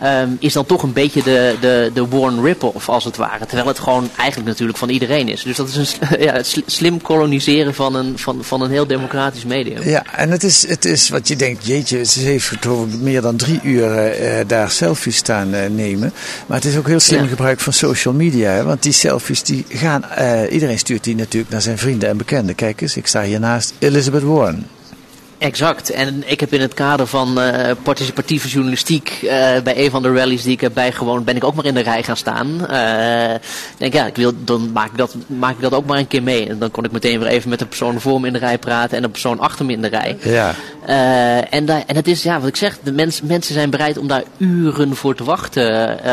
um, 0.03 0.37
is 0.39 0.53
dan 0.53 0.65
toch 0.65 0.83
een 0.83 0.93
beetje 0.93 1.23
de, 1.23 1.55
de, 1.61 1.91
de 1.93 2.07
Warren 2.07 2.43
rip-off 2.43 2.89
als 2.89 3.03
het 3.03 3.17
ware. 3.17 3.45
Terwijl 3.45 3.67
het 3.67 3.79
gewoon 3.79 4.09
eigenlijk 4.17 4.49
natuurlijk 4.49 4.77
van 4.77 4.89
iedereen 4.89 5.27
is. 5.27 5.43
Dus 5.43 5.55
dat 5.55 5.67
is 5.67 5.97
een 5.99 6.21
ja, 6.23 6.43
slim 6.65 7.01
koloniseren 7.01 7.73
van 7.73 7.95
een, 7.95 8.19
van, 8.19 8.43
van 8.43 8.61
een 8.61 8.71
heel 8.71 8.87
democratisch 8.87 9.45
medium. 9.45 9.83
Ja, 9.83 10.03
en 10.15 10.31
het 10.31 10.43
is, 10.43 10.67
het 10.67 10.85
is 10.85 11.09
wat 11.09 11.27
je 11.27 11.35
denkt, 11.35 11.65
jeetje, 11.65 12.05
ze 12.05 12.19
heeft 12.19 12.65
meer 12.99 13.21
dan 13.21 13.35
drie 13.35 13.59
uur 13.63 14.21
uh, 14.21 14.39
daar 14.47 14.71
selfies 14.71 15.15
staan 15.15 15.53
uh, 15.53 15.65
nemen. 15.65 16.13
Maar 16.45 16.57
het 16.57 16.65
is 16.65 16.77
ook 16.77 16.87
heel 16.87 16.99
slim 16.99 17.23
ja. 17.23 17.27
gebruik 17.27 17.59
van 17.59 17.73
social 17.73 18.13
media. 18.13 18.51
Hè? 18.51 18.63
Want 18.63 18.83
die 18.83 18.91
selfies, 18.91 19.43
die 19.43 19.65
gaan, 19.69 20.05
uh, 20.19 20.41
iedereen 20.51 20.79
stuurt 20.79 21.03
die 21.03 21.15
natuurlijk 21.15 21.51
naar 21.51 21.61
zijn 21.61 21.77
vrienden 21.77 22.09
en 22.09 22.17
bekenden. 22.17 22.55
Kijk 22.55 22.81
eens, 22.81 22.97
ik 22.97 23.07
sta 23.07 23.21
hier 23.21 23.39
naast 23.39 23.73
Elizabeth 23.79 24.23
Warren. 24.23 24.76
Exact. 25.37 25.89
En 25.89 26.23
ik 26.25 26.39
heb 26.39 26.53
in 26.53 26.61
het 26.61 26.73
kader 26.73 27.07
van 27.07 27.39
uh, 27.39 27.71
participatieve 27.83 28.47
journalistiek 28.47 29.19
uh, 29.23 29.29
bij 29.63 29.83
een 29.85 29.91
van 29.91 30.01
de 30.01 30.13
rallies 30.13 30.43
die 30.43 30.51
ik 30.51 30.61
heb 30.61 30.73
bijgewoond, 30.73 31.25
ben 31.25 31.35
ik 31.35 31.43
ook 31.43 31.55
maar 31.55 31.65
in 31.65 31.73
de 31.73 31.81
rij 31.81 32.03
gaan 32.03 32.17
staan. 32.17 32.47
Uh, 32.47 33.33
denk 33.77 33.93
ja, 33.93 34.05
ik 34.05 34.15
wil, 34.15 34.31
dan 34.43 34.71
maak 34.71 34.87
ik, 34.87 34.97
dat, 34.97 35.15
maak 35.27 35.55
ik 35.55 35.61
dat 35.61 35.73
ook 35.73 35.85
maar 35.85 35.97
een 35.97 36.07
keer 36.07 36.23
mee. 36.23 36.49
En 36.49 36.59
dan 36.59 36.71
kon 36.71 36.83
ik 36.83 36.91
meteen 36.91 37.19
weer 37.19 37.27
even 37.27 37.49
met 37.49 37.59
de 37.59 37.65
persoon 37.65 38.01
voor 38.01 38.21
me 38.21 38.27
in 38.27 38.33
de 38.33 38.39
rij 38.39 38.57
praten 38.57 38.97
en 38.97 39.03
de 39.03 39.09
persoon 39.09 39.39
achter 39.39 39.65
me 39.65 39.71
in 39.71 39.81
de 39.81 39.87
rij. 39.87 40.17
Ja. 40.21 40.55
en, 41.49 41.65
daar, 41.65 41.83
en 41.87 41.95
het 41.95 42.07
is, 42.07 42.23
ja, 42.23 42.39
wat 42.39 42.47
ik 42.47 42.55
zeg, 42.55 42.77
de 42.83 42.91
mens, 42.91 43.21
mensen 43.21 43.53
zijn 43.53 43.69
bereid 43.69 43.97
om 43.97 44.07
daar 44.07 44.23
uren 44.37 44.95
voor 44.95 45.15
te 45.15 45.23
wachten. 45.23 46.03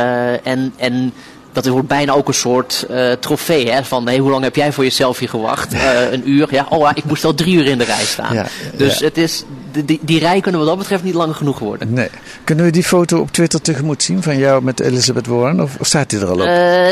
en, 0.44 0.74
en 0.76 1.12
dat 1.54 1.66
wordt 1.66 1.88
bijna 1.88 2.12
ook 2.12 2.28
een 2.28 2.34
soort 2.34 2.86
uh, 2.90 3.12
trofee. 3.12 3.70
Hè? 3.70 3.84
Van 3.84 4.06
hey, 4.06 4.18
hoe 4.18 4.30
lang 4.30 4.42
heb 4.42 4.56
jij 4.56 4.72
voor 4.72 4.84
je 4.84 4.90
selfie 4.90 5.28
gewacht? 5.28 5.74
Uh, 5.74 6.12
een 6.12 6.30
uur. 6.30 6.48
Ja, 6.50 6.66
oh, 6.68 6.90
ik 6.94 7.04
moest 7.04 7.24
al 7.24 7.34
drie 7.34 7.56
uur 7.56 7.66
in 7.66 7.78
de 7.78 7.84
rij 7.84 8.04
staan. 8.04 8.34
Ja, 8.34 8.46
dus 8.76 9.00
Het 9.00 9.18
is, 9.18 9.44
die, 9.84 10.00
die 10.02 10.18
rij 10.18 10.40
kunnen 10.40 10.60
wat 10.60 10.68
dat 10.68 10.78
betreft 10.78 11.02
niet 11.02 11.14
lang 11.14 11.36
genoeg 11.36 11.58
worden. 11.58 11.92
Nee. 11.92 12.08
Kunnen 12.44 12.64
we 12.64 12.70
die 12.70 12.84
foto 12.84 13.18
op 13.18 13.32
Twitter 13.32 13.60
tegemoet 13.60 14.02
zien 14.02 14.22
van 14.22 14.38
jou 14.38 14.62
met 14.62 14.80
Elizabeth 14.80 15.26
Warren? 15.26 15.60
Of, 15.60 15.76
of 15.78 15.86
staat 15.86 16.10
die 16.10 16.20
er 16.20 16.26
al 16.26 16.34
op? 16.34 16.40
Uh, 16.40 16.46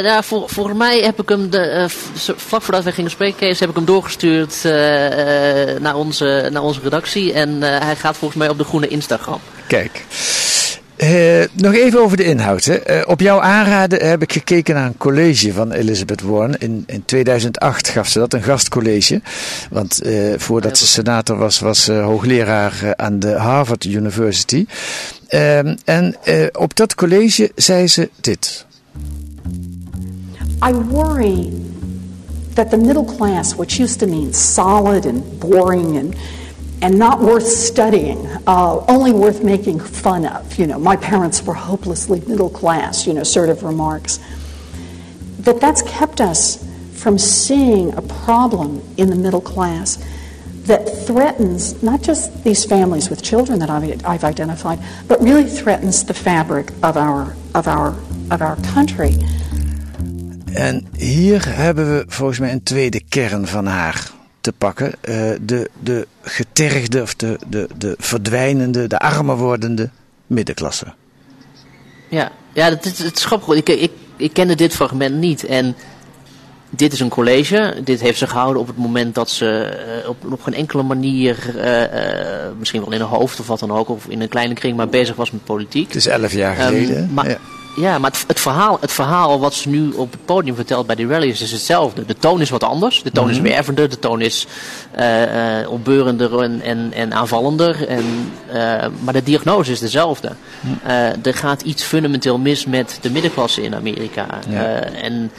nou, 0.08 0.24
voor, 0.24 0.48
volgens 0.48 0.76
mij 0.76 1.00
heb 1.00 1.20
ik 1.20 1.28
hem, 1.28 1.50
de, 1.50 1.86
vlak 2.36 2.62
voordat 2.62 2.84
wij 2.84 2.92
gingen 2.92 3.10
spreken, 3.10 3.38
Kees, 3.38 3.60
heb 3.60 3.68
ik 3.68 3.74
hem 3.74 3.84
doorgestuurd 3.84 4.62
naar, 5.80 5.94
onze, 5.94 6.48
naar 6.52 6.62
onze 6.62 6.80
redactie. 6.82 7.32
En 7.32 7.62
hij 7.62 7.96
gaat 7.96 8.16
volgens 8.16 8.40
mij 8.40 8.48
op 8.48 8.58
de 8.58 8.64
groene 8.64 8.88
Instagram. 8.88 9.40
Kijk. 9.66 10.04
Uh, 11.02 11.44
nog 11.52 11.74
even 11.74 12.00
over 12.00 12.16
de 12.16 12.24
inhoud. 12.24 12.64
Hè. 12.64 13.00
Uh, 13.00 13.02
op 13.08 13.20
jouw 13.20 13.40
aanraden 13.40 14.08
heb 14.08 14.22
ik 14.22 14.32
gekeken 14.32 14.74
naar 14.74 14.86
een 14.86 14.96
college 14.96 15.52
van 15.52 15.72
Elizabeth 15.72 16.20
Warren. 16.20 16.58
In, 16.58 16.84
in 16.86 17.04
2008 17.04 17.88
gaf 17.88 18.08
ze 18.08 18.18
dat, 18.18 18.32
een 18.32 18.42
gastcollege. 18.42 19.20
Want 19.70 20.06
uh, 20.06 20.34
voordat 20.36 20.78
ze 20.78 20.86
senator 20.86 21.36
was, 21.36 21.60
was 21.60 21.84
ze 21.84 21.92
hoogleraar 21.92 22.94
aan 22.96 23.18
de 23.18 23.32
Harvard 23.32 23.84
University. 23.84 24.66
Ehm, 25.28 25.76
en 25.84 26.16
op 26.52 26.76
dat 26.76 26.94
college 26.94 27.52
zei 27.54 27.88
ze 27.88 28.10
dit. 28.20 28.66
I 30.68 30.72
worry 30.72 31.52
that 32.54 32.70
the 32.70 32.76
middle 32.76 33.04
class, 33.16 33.54
which 33.54 33.80
used 33.80 33.98
to 33.98 34.06
mean 34.06 34.34
solid 34.34 35.06
and 35.06 35.38
boring 35.38 35.98
and 35.98 36.14
and 36.82 36.98
not 36.98 37.20
worth 37.20 37.46
studying, 37.46 38.26
uh, 38.46 38.84
only 38.88 39.12
worth 39.12 39.42
making 39.42 39.78
fun 39.80 40.26
of. 40.26 40.58
You 40.58 40.66
know, 40.66 40.78
my 40.78 40.96
parents 40.96 41.42
were 41.42 41.54
hopelessly 41.54 42.20
middle 42.26 42.50
class, 42.50 43.06
you 43.06 43.14
know, 43.14 43.22
sort 43.22 43.48
of 43.48 43.62
remarks. 43.62 44.18
That 45.38 45.60
that's 45.60 45.82
kept 45.82 46.20
us 46.20 46.58
from 46.92 47.18
seeing 47.18 47.94
a 47.94 48.02
problem 48.02 48.82
in 48.96 49.08
the 49.08 49.16
middle 49.16 49.40
class 49.40 49.98
that 50.66 50.88
threatens 51.06 51.82
not 51.82 52.02
just 52.02 52.44
these 52.44 52.64
families 52.64 53.10
with 53.10 53.22
children 53.22 53.58
that 53.58 53.70
I've, 53.70 54.04
I've 54.04 54.24
identified, 54.24 54.78
but 55.08 55.20
really 55.20 55.44
threatens 55.44 56.04
the 56.04 56.14
fabric 56.14 56.70
of 56.82 56.96
our, 56.96 57.34
of 57.54 57.66
our, 57.66 57.94
of 58.30 58.42
our 58.42 58.56
country. 58.74 59.16
Hier 60.96 61.42
hebben 61.48 61.96
we 61.96 62.04
volgens 62.08 62.38
mij 62.38 62.52
een 62.52 62.62
tweede 62.62 63.02
kern 63.08 63.46
van 63.46 63.66
haar 63.66 64.10
te 64.42 64.52
pakken. 64.52 64.92
Uh, 65.02 65.30
de, 65.40 65.70
de 65.80 66.06
getergde 66.22 67.02
of 67.02 67.14
de, 67.14 67.38
de, 67.48 67.68
de 67.78 67.94
verdwijnende, 67.98 68.86
de 68.86 68.98
armer 68.98 69.36
wordende 69.36 69.90
middenklasse. 70.26 70.86
Ja, 72.08 72.32
ja 72.52 72.68
het, 72.68 72.84
het, 72.84 72.98
het 72.98 73.16
is 73.16 73.24
grappig. 73.24 73.54
Ik, 73.54 73.68
ik, 73.68 73.92
ik 74.16 74.32
kende 74.32 74.54
dit 74.54 74.74
fragment 74.74 75.14
niet. 75.14 75.44
En 75.44 75.76
dit 76.70 76.92
is 76.92 77.00
een 77.00 77.08
college. 77.08 77.80
Dit 77.84 78.00
heeft 78.00 78.18
ze 78.18 78.26
gehouden 78.26 78.60
op 78.60 78.66
het 78.66 78.76
moment 78.76 79.14
dat 79.14 79.30
ze 79.30 79.78
uh, 80.02 80.08
op, 80.08 80.32
op 80.32 80.42
geen 80.42 80.54
enkele 80.54 80.82
manier, 80.82 81.54
uh, 81.56 82.58
misschien 82.58 82.80
wel 82.80 82.92
in 82.92 83.00
een 83.00 83.06
hoofd 83.06 83.40
of 83.40 83.46
wat 83.46 83.58
dan 83.58 83.72
ook, 83.72 83.88
of 83.88 84.06
in 84.06 84.20
een 84.20 84.28
kleine 84.28 84.54
kring, 84.54 84.76
maar 84.76 84.88
bezig 84.88 85.16
was 85.16 85.30
met 85.30 85.44
politiek. 85.44 85.86
Het 85.86 85.96
is 85.96 86.06
elf 86.06 86.32
jaar 86.32 86.54
geleden. 86.54 86.96
Um, 86.96 87.12
maar, 87.12 87.28
ja. 87.28 87.38
Ja, 87.76 87.98
maar 87.98 88.10
het, 88.10 88.24
het, 88.26 88.40
verhaal, 88.40 88.78
het 88.80 88.92
verhaal 88.92 89.40
wat 89.40 89.54
ze 89.54 89.68
nu 89.68 89.90
op 89.90 90.12
het 90.12 90.24
podium 90.24 90.54
vertelt 90.54 90.86
bij 90.86 90.96
die 90.96 91.06
rallies 91.06 91.40
is 91.40 91.52
hetzelfde. 91.52 92.04
De 92.04 92.16
toon 92.16 92.40
is 92.40 92.50
wat 92.50 92.64
anders. 92.64 93.02
De 93.02 93.10
toon 93.10 93.30
is 93.30 93.36
mhm. 93.36 93.48
wervender. 93.48 93.88
De 93.88 93.98
toon 93.98 94.20
is 94.20 94.46
uh, 94.98 95.60
uh, 95.60 95.70
opbeurender 95.70 96.40
en, 96.40 96.60
en, 96.60 96.92
en 96.92 97.14
aanvallender. 97.14 97.88
En, 97.88 98.32
uh, 98.48 98.54
maar 99.00 99.12
de 99.12 99.22
diagnose 99.22 99.72
is 99.72 99.80
dezelfde. 99.80 100.32
Mhm. 100.60 101.16
er 101.22 101.34
gaat 101.34 101.62
iets 101.62 101.82
fundamenteel 101.82 102.38
mis 102.38 102.66
met 102.66 102.98
de 103.00 103.10
middenklasse 103.10 103.62
in 103.62 103.74
Amerika. 103.74 104.26
Ja. 104.48 104.80
en 104.80 105.30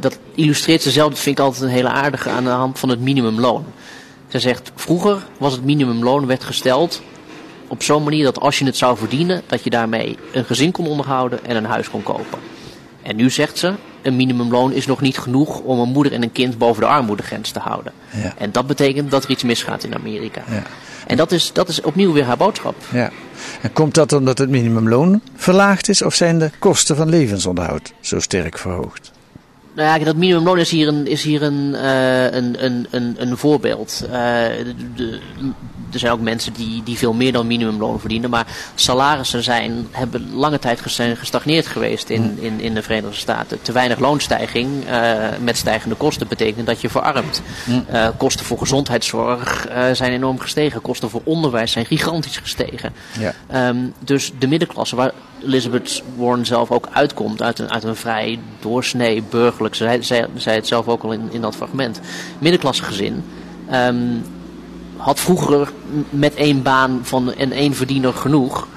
dat 0.00 0.18
illustreert 0.34 0.82
ze 0.82 0.90
zelf, 0.90 1.08
dat 1.08 1.18
vind 1.18 1.38
ik 1.38 1.44
altijd 1.44 1.62
een 1.62 1.68
hele 1.68 1.88
aardige, 1.88 2.30
aan 2.30 2.44
de 2.44 2.50
hand 2.50 2.78
van 2.78 2.88
het 2.88 3.00
minimumloon. 3.00 3.64
Ze 4.28 4.38
zegt, 4.38 4.72
vroeger 4.74 5.26
was 5.38 5.52
het 5.52 5.64
minimumloon 5.64 6.26
werd 6.26 6.44
gesteld 6.44 7.02
op 7.68 7.82
zo'n 7.82 8.02
manier 8.02 8.24
dat 8.24 8.40
als 8.40 8.58
je 8.58 8.64
het 8.64 8.76
zou 8.76 8.96
verdienen, 8.96 9.42
dat 9.46 9.64
je 9.64 9.70
daarmee 9.70 10.18
een 10.32 10.44
gezin 10.44 10.72
kon 10.72 10.86
onderhouden 10.86 11.44
en 11.44 11.56
een 11.56 11.64
huis 11.64 11.90
kon 11.90 12.02
kopen. 12.02 12.38
En 13.02 13.16
nu 13.16 13.30
zegt 13.30 13.58
ze, 13.58 13.74
een 14.02 14.16
minimumloon 14.16 14.72
is 14.72 14.86
nog 14.86 15.00
niet 15.00 15.18
genoeg 15.18 15.60
om 15.60 15.78
een 15.78 15.88
moeder 15.88 16.12
en 16.12 16.22
een 16.22 16.32
kind 16.32 16.58
boven 16.58 16.82
de 16.82 16.88
armoedegrens 16.88 17.50
te 17.50 17.58
houden. 17.58 17.92
Ja. 18.10 18.34
En 18.38 18.52
dat 18.52 18.66
betekent 18.66 19.10
dat 19.10 19.24
er 19.24 19.30
iets 19.30 19.42
misgaat 19.42 19.84
in 19.84 19.94
Amerika. 19.94 20.42
Ja. 20.50 20.62
En 21.06 21.16
dat 21.16 21.32
is, 21.32 21.52
dat 21.52 21.68
is 21.68 21.80
opnieuw 21.80 22.12
weer 22.12 22.24
haar 22.24 22.36
boodschap. 22.36 22.74
Ja. 22.92 23.10
En 23.60 23.72
komt 23.72 23.94
dat 23.94 24.12
omdat 24.12 24.38
het 24.38 24.50
minimumloon 24.50 25.20
verlaagd 25.34 25.88
is 25.88 26.02
of 26.02 26.14
zijn 26.14 26.38
de 26.38 26.50
kosten 26.58 26.96
van 26.96 27.08
levensonderhoud 27.08 27.92
zo 28.00 28.20
sterk 28.20 28.58
verhoogd? 28.58 29.12
Nou 29.76 29.98
ja, 29.98 30.04
dat 30.04 30.16
minimumloon 30.16 30.58
is 30.58 30.70
hier 30.70 30.88
een, 30.88 31.06
is 31.06 31.22
hier 31.22 31.42
een, 31.42 31.70
uh, 31.72 32.24
een, 32.24 32.64
een, 32.64 32.86
een, 32.90 33.14
een 33.18 33.36
voorbeeld. 33.36 34.02
Uh, 34.04 34.10
de, 34.10 34.74
de, 34.94 35.20
er 35.92 35.98
zijn 35.98 36.12
ook 36.12 36.20
mensen 36.20 36.52
die, 36.52 36.82
die 36.82 36.98
veel 36.98 37.12
meer 37.12 37.32
dan 37.32 37.46
minimumloon 37.46 38.00
verdienen. 38.00 38.30
Maar 38.30 38.46
salarissen 38.74 39.42
zijn, 39.42 39.86
hebben 39.90 40.34
lange 40.34 40.58
tijd 40.58 40.80
gestagneerd 41.18 41.66
geweest 41.66 42.08
in, 42.08 42.22
hmm. 42.22 42.44
in, 42.44 42.60
in 42.60 42.74
de 42.74 42.82
Verenigde 42.82 43.16
Staten. 43.16 43.62
Te 43.62 43.72
weinig 43.72 43.98
loonstijging 43.98 44.68
uh, 44.88 45.28
met 45.40 45.56
stijgende 45.56 45.94
kosten 45.94 46.28
betekent 46.28 46.66
dat 46.66 46.80
je 46.80 46.88
verarmt. 46.88 47.42
Uh, 47.92 48.08
kosten 48.16 48.46
voor 48.46 48.58
gezondheidszorg 48.58 49.68
uh, 49.68 49.84
zijn 49.92 50.12
enorm 50.12 50.38
gestegen. 50.38 50.80
Kosten 50.80 51.10
voor 51.10 51.22
onderwijs 51.24 51.72
zijn 51.72 51.86
gigantisch 51.86 52.36
gestegen. 52.36 52.92
Ja. 53.18 53.68
Um, 53.68 53.92
dus 53.98 54.32
de 54.38 54.46
middenklasse, 54.46 54.96
waar 54.96 55.12
Elizabeth 55.42 56.02
Warren 56.16 56.46
zelf 56.46 56.70
ook 56.70 56.88
uitkomt, 56.92 57.42
uit 57.42 57.58
een, 57.58 57.70
uit 57.70 57.84
een 57.84 57.96
vrij 57.96 58.38
doorsnee 58.60 59.22
burgerlijk, 59.30 59.74
zij 59.74 60.02
zei 60.02 60.56
het 60.56 60.66
zelf 60.66 60.88
ook 60.88 61.02
al 61.02 61.12
in, 61.12 61.28
in 61.30 61.40
dat 61.40 61.56
fragment, 61.56 62.00
middenklasse 62.38 62.82
gezin. 62.82 63.24
Um, 63.72 64.22
had 64.96 65.20
vroeger 65.20 65.72
met 66.10 66.34
één 66.34 66.62
baan 66.62 67.00
van 67.02 67.34
en 67.34 67.52
één 67.52 67.74
verdiener 67.74 68.12
genoeg. 68.12 68.68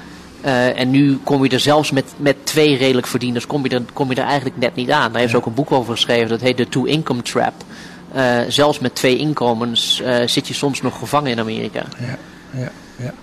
Uh, 0.45 0.79
en 0.79 0.89
nu 0.89 1.19
kom 1.23 1.43
je 1.43 1.49
er 1.49 1.59
zelfs 1.59 1.91
met, 1.91 2.05
met 2.17 2.35
twee 2.43 2.77
redelijk 2.77 3.07
verdieners, 3.07 3.47
kom 3.47 3.63
je, 3.63 3.69
er, 3.69 3.81
kom 3.93 4.09
je 4.09 4.15
er 4.15 4.27
eigenlijk 4.27 4.57
net 4.57 4.75
niet 4.75 4.91
aan. 4.91 5.11
Daar 5.11 5.19
heeft 5.19 5.31
ze 5.31 5.37
ook 5.37 5.45
een 5.45 5.53
boek 5.53 5.71
over 5.71 5.93
geschreven, 5.93 6.29
dat 6.29 6.41
heet 6.41 6.57
The 6.57 6.69
Two 6.69 6.83
Income 6.83 7.21
Trap. 7.21 7.53
Uh, 8.15 8.39
zelfs 8.47 8.79
met 8.79 8.95
twee 8.95 9.17
inkomens 9.17 10.01
uh, 10.01 10.27
zit 10.27 10.47
je 10.47 10.53
soms 10.53 10.81
nog 10.81 10.99
gevangen 10.99 11.31
in 11.31 11.39
Amerika. 11.39 11.83
Ja, 11.99 12.17
ja, 12.59 12.71
ja. 12.95 13.13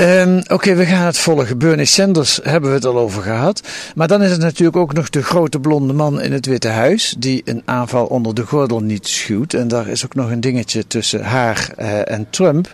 Um, 0.00 0.42
Oké, 0.48 0.74
we 0.74 0.86
gaan 0.86 1.06
het 1.06 1.18
volgen. 1.18 1.58
Bernie 1.58 1.84
Sanders 1.84 2.40
hebben 2.42 2.70
we 2.70 2.76
het 2.76 2.84
al 2.84 2.98
over 2.98 3.22
gehad. 3.22 3.62
Maar 3.94 4.08
dan 4.08 4.22
is 4.22 4.30
het 4.30 4.40
natuurlijk 4.40 4.76
ook 4.76 4.92
nog 4.92 5.10
de 5.10 5.22
grote 5.22 5.60
blonde 5.60 5.92
man 5.92 6.20
in 6.20 6.32
het 6.32 6.46
Witte 6.46 6.68
Huis. 6.68 7.14
Die 7.18 7.42
een 7.44 7.62
aanval 7.64 8.06
onder 8.06 8.34
de 8.34 8.46
gordel 8.46 8.80
niet 8.80 9.06
schuwt. 9.06 9.54
En 9.54 9.68
daar 9.68 9.88
is 9.88 10.04
ook 10.04 10.14
nog 10.14 10.30
een 10.30 10.40
dingetje 10.40 10.86
tussen 10.86 11.24
haar 11.24 11.70
uh, 11.78 12.10
en 12.10 12.26
Trump. 12.30 12.72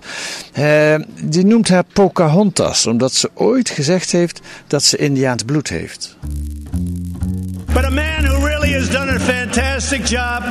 Uh, 0.58 0.94
die 1.22 1.46
noemt 1.46 1.68
haar 1.68 1.84
Pocahontas. 1.92 2.86
Omdat 2.86 3.12
ze 3.12 3.30
ooit 3.34 3.70
gezegd 3.70 4.10
heeft 4.10 4.40
dat 4.66 4.82
ze 4.82 4.96
Indiaans 4.96 5.42
bloed 5.42 5.68
heeft. 5.68 6.16
But 7.72 7.84
a 7.84 7.90
man 7.90 8.24
who 8.24 8.46
really 8.46 8.72
has 8.72 8.90
done 8.90 9.10
a 9.10 9.18
fantastic 9.18 10.06
job. 10.06 10.42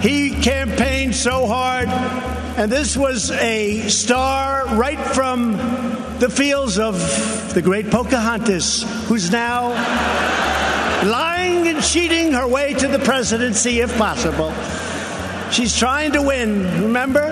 He 0.00 0.32
campaigned 0.40 1.14
so 1.14 1.46
hard. 1.46 1.88
And 2.56 2.70
this 2.70 2.96
was 2.96 3.32
a 3.32 3.88
star 3.88 4.66
right 4.76 4.98
from 4.98 5.52
the 6.20 6.30
fields 6.30 6.78
of 6.78 6.94
the 7.52 7.60
great 7.60 7.90
Pocahontas, 7.90 8.84
who's 9.08 9.32
now 9.32 9.70
lying 11.04 11.66
and 11.66 11.82
cheating 11.82 12.32
her 12.32 12.46
way 12.46 12.72
to 12.74 12.86
the 12.86 13.00
presidency 13.00 13.80
if 13.80 13.96
possible. 13.98 14.54
She's 15.50 15.76
trying 15.76 16.12
to 16.12 16.22
win, 16.22 16.82
remember? 16.82 17.26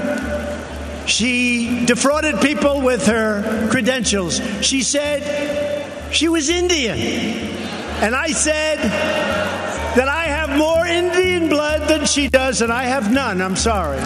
She 1.07 1.85
defrauded 1.87 2.41
people 2.41 2.81
with 2.81 3.07
her 3.07 3.69
credentials. 3.71 4.41
She 4.61 4.83
said 4.83 6.13
she 6.13 6.29
was 6.29 6.49
Indian. 6.49 6.99
And 6.99 8.17
I 8.17 8.33
said 8.33 8.79
that 8.79 10.09
I 10.09 10.25
have 10.25 10.59
more 10.59 10.85
Indian 10.85 11.49
blood 11.49 11.89
than 11.89 12.07
she 12.07 12.29
does, 12.29 12.61
and 12.61 12.73
I 12.73 12.85
have 12.85 13.13
none. 13.13 13.41
I'm 13.41 13.55
sorry. 13.55 14.01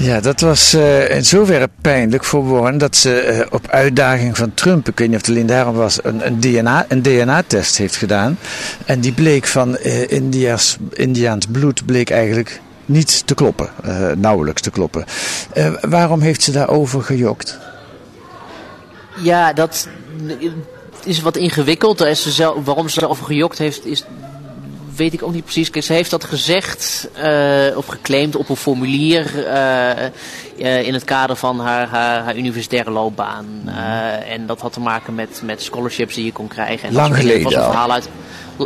Ja, 0.00 0.20
dat 0.20 0.40
was 0.40 0.74
uh, 0.74 1.10
in 1.10 1.24
zoverre 1.24 1.68
pijnlijk 1.80 2.24
voor 2.24 2.48
Warren 2.48 2.78
dat 2.78 2.96
ze 2.96 3.36
uh, 3.38 3.46
op 3.50 3.68
uitdaging 3.68 4.36
van 4.36 4.54
Trump, 4.54 4.88
ik 4.88 4.98
weet 4.98 5.08
niet 5.08 5.16
of 5.16 5.26
het 5.26 5.30
alleen 5.30 5.46
daarom 5.46 5.74
was, 5.74 6.04
een, 6.04 6.26
een 6.26 6.40
DNA, 6.40 6.84
een 6.88 7.02
DNA-test 7.02 7.76
heeft 7.76 7.96
gedaan. 7.96 8.38
En 8.86 9.00
die 9.00 9.12
bleek 9.12 9.46
van 9.46 9.78
uh, 9.82 10.10
India's, 10.10 10.76
Indiaans 10.92 11.46
bloed 11.46 11.86
bleek 11.86 12.10
eigenlijk 12.10 12.60
niet 12.86 13.26
te 13.26 13.34
kloppen, 13.34 13.70
nauwelijks 14.16 14.62
te 14.62 14.70
kloppen. 14.70 15.04
waarom 15.80 16.20
heeft 16.20 16.42
ze 16.42 16.52
daarover 16.52 17.02
gejokt? 17.02 17.58
Ja, 19.16 19.52
dat 19.52 19.88
is 21.04 21.20
wat 21.20 21.36
ingewikkeld. 21.36 21.98
Waarom 22.64 22.88
ze 22.88 23.02
erover 23.02 23.24
gejokt 23.24 23.58
heeft, 23.58 23.86
is 23.86 24.04
weet 24.96 25.12
ik 25.12 25.22
ook 25.22 25.32
niet 25.32 25.44
precies. 25.44 25.70
Kijk, 25.70 25.84
ze 25.84 25.92
heeft 25.92 26.10
dat 26.10 26.24
gezegd 26.24 27.08
uh, 27.16 27.76
of 27.76 27.86
geclaimd 27.86 28.36
op 28.36 28.48
een 28.48 28.56
formulier 28.56 29.34
uh, 29.34 29.90
uh, 30.56 30.86
in 30.86 30.94
het 30.94 31.04
kader 31.04 31.36
van 31.36 31.60
haar, 31.60 31.88
haar, 31.88 32.22
haar 32.22 32.36
universitaire 32.36 32.90
loopbaan. 32.90 33.46
en 34.28 34.46
dat 34.46 34.60
had 34.60 34.72
te 34.72 34.80
maken 34.80 35.14
met, 35.14 35.40
met 35.44 35.62
scholarships 35.62 36.14
die 36.14 36.24
je 36.24 36.32
kon 36.32 36.48
krijgen. 36.48 36.88
En 36.88 36.94
lang 36.94 37.08
dat 37.08 37.18
geleden 37.18 37.42
was 37.42 37.54
een 37.54 37.62
verhaal 37.62 37.92
uit, 37.92 38.08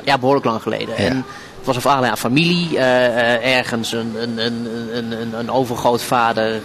Ja, 0.05 0.19
behoorlijk 0.19 0.47
lang 0.47 0.63
geleden. 0.63 0.89
Ja. 0.89 1.05
En 1.05 1.17
het 1.57 1.67
was 1.67 1.77
een 1.77 1.83
verhaal 1.83 2.05
uit 2.05 2.19
familie. 2.19 2.79
ergens 2.79 3.93
een, 3.93 4.15
een, 4.17 4.39
een, 4.39 5.13
een, 5.21 5.39
een 5.39 5.51
overgrootvader 5.51 6.61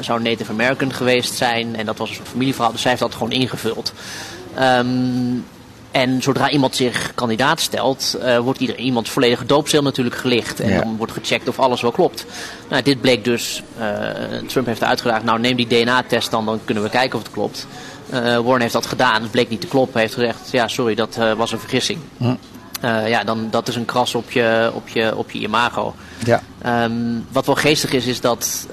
zou 0.00 0.22
Native 0.22 0.52
American 0.52 0.92
geweest 0.92 1.34
zijn. 1.34 1.76
En 1.76 1.86
dat 1.86 1.98
was 1.98 2.10
een 2.18 2.26
familieverhaal. 2.26 2.72
Dus 2.72 2.80
zij 2.80 2.90
heeft 2.90 3.02
dat 3.02 3.12
gewoon 3.14 3.32
ingevuld. 3.32 3.92
Um, 4.60 5.44
en 5.98 6.22
zodra 6.22 6.50
iemand 6.50 6.76
zich 6.76 7.12
kandidaat 7.14 7.60
stelt, 7.60 8.16
uh, 8.22 8.38
wordt 8.38 8.60
ieder, 8.60 8.76
iemand 8.76 9.08
volledige 9.08 9.46
doopcel 9.46 9.82
natuurlijk 9.82 10.16
gelicht. 10.16 10.60
En 10.60 10.70
ja. 10.70 10.80
dan 10.80 10.96
wordt 10.96 11.12
gecheckt 11.12 11.48
of 11.48 11.58
alles 11.58 11.80
wel 11.80 11.90
klopt. 11.90 12.24
Nou, 12.68 12.82
dit 12.82 13.00
bleek 13.00 13.24
dus, 13.24 13.62
uh, 13.78 13.86
Trump 14.46 14.66
heeft 14.66 14.84
uitgedaagd, 14.84 15.24
nou 15.24 15.40
neem 15.40 15.56
die 15.56 15.66
DNA-test 15.66 16.30
dan, 16.30 16.44
dan 16.44 16.60
kunnen 16.64 16.84
we 16.84 16.90
kijken 16.90 17.18
of 17.18 17.24
het 17.24 17.32
klopt. 17.32 17.66
Uh, 18.12 18.20
Warren 18.20 18.60
heeft 18.60 18.72
dat 18.72 18.86
gedaan, 18.86 19.22
het 19.22 19.30
bleek 19.30 19.48
niet 19.48 19.60
te 19.60 19.66
kloppen. 19.66 19.92
Hij 19.92 20.02
heeft 20.02 20.14
gezegd, 20.14 20.50
ja 20.50 20.68
sorry, 20.68 20.94
dat 20.94 21.18
was 21.36 21.52
een 21.52 21.58
vergissing. 21.58 21.98
Hm. 22.16 22.34
ja, 23.06 23.24
dan, 23.24 23.48
dat 23.50 23.68
is 23.68 23.76
een 23.76 23.84
kras 23.84 24.14
op 24.14 24.30
je, 24.30 24.70
op 24.74 24.88
je, 24.88 25.16
op 25.16 25.30
je 25.30 25.38
imago. 25.38 25.94
Ja. 26.24 26.42
Um, 26.84 27.26
wat 27.32 27.46
wel 27.46 27.54
geestig 27.54 27.92
is, 27.92 28.06
is 28.06 28.20
dat 28.20 28.66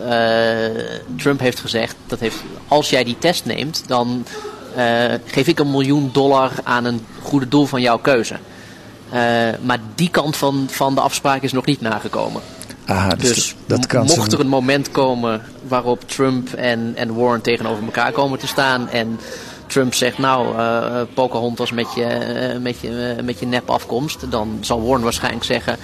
Trump 1.18 1.40
heeft 1.40 1.60
gezegd, 1.60 1.96
dat 2.08 2.20
heeft, 2.20 2.38
als 2.68 2.90
jij 2.90 3.04
die 3.04 3.18
test 3.18 3.46
neemt, 3.46 3.84
dan 3.88 4.26
uh, 4.78 5.14
geef 5.26 5.48
ik 5.48 5.60
een 5.60 5.72
miljoen 5.72 6.10
dollar 6.14 6.52
aan 6.64 6.86
een 6.86 7.06
goede 7.26 7.48
doel 7.48 7.66
van 7.66 7.82
jouw 7.82 7.98
keuze. 7.98 8.36
Uh, 9.14 9.20
maar 9.62 9.80
die 9.96 10.10
kant 10.10 10.38
van, 10.38 10.68
van 10.70 10.96
de 10.96 11.02
afspraak 11.02 11.42
is 11.42 11.52
nog 11.52 11.66
niet 11.66 11.82
nagekomen. 11.82 12.42
Aha, 12.86 13.16
dus, 13.16 13.34
dus 13.34 13.56
dat 13.66 13.88
kan 13.88 14.06
mocht 14.06 14.34
er 14.34 14.40
een 14.40 14.48
moment 14.48 14.92
komen 14.92 15.42
waarop 15.68 16.10
Trump 16.10 16.54
en, 16.54 16.94
en 16.96 17.16
Warren 17.16 17.42
tegenover 17.42 17.84
elkaar 17.84 18.12
komen 18.12 18.40
te 18.40 18.48
staan 18.48 18.90
en 18.90 19.20
Trump 19.68 19.94
zegt, 19.94 20.18
nou, 20.18 20.58
uh, 20.58 21.02
Pocahontas 21.14 21.72
met 21.72 21.88
je, 21.96 22.54
uh, 22.54 22.62
met, 22.62 22.80
je, 22.80 23.16
met 23.24 23.40
je 23.40 23.46
nep 23.46 23.70
afkomst, 23.70 24.32
dan 24.32 24.58
zal 24.62 24.84
Warren 24.84 25.04
waarschijnlijk 25.04 25.44
zeggen, 25.44 25.78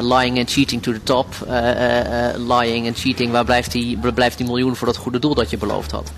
lying 0.00 0.38
and 0.38 0.50
cheating 0.50 0.82
to 0.82 0.92
the 0.92 1.02
top, 1.02 1.26
lying 2.36 2.86
and 2.86 2.98
cheating, 2.98 3.30
waar 3.30 3.44
blijft 3.44 3.72
die, 3.72 3.98
waar 4.00 4.12
blijft 4.12 4.36
die 4.36 4.46
miljoen 4.46 4.76
voor 4.76 4.86
dat 4.86 4.96
goede 4.96 5.18
doel 5.18 5.34
dat 5.34 5.50
je 5.50 5.56
beloofd 5.56 5.90
had? 5.90 6.10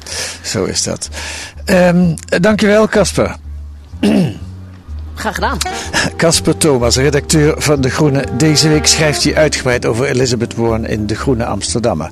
Zo 0.43 0.65
is 0.65 0.83
dat. 0.83 1.09
Um, 1.67 2.15
dankjewel, 2.25 2.89
Casper. 2.89 3.37
Graag 5.23 5.35
gedaan. 5.35 5.59
Casper 6.17 6.57
Thomas, 6.57 6.97
redacteur 6.97 7.55
van 7.59 7.81
De 7.81 7.91
Groene. 7.91 8.25
Deze 8.37 8.69
week 8.69 8.87
schrijft 8.87 9.25
hij 9.25 9.37
uitgebreid 9.37 9.87
over 9.87 10.07
Elizabeth 10.07 10.55
Warren 10.55 10.87
in 10.87 11.07
De 11.07 11.15
Groene 11.15 11.45
Amsterdammer. 11.45 12.11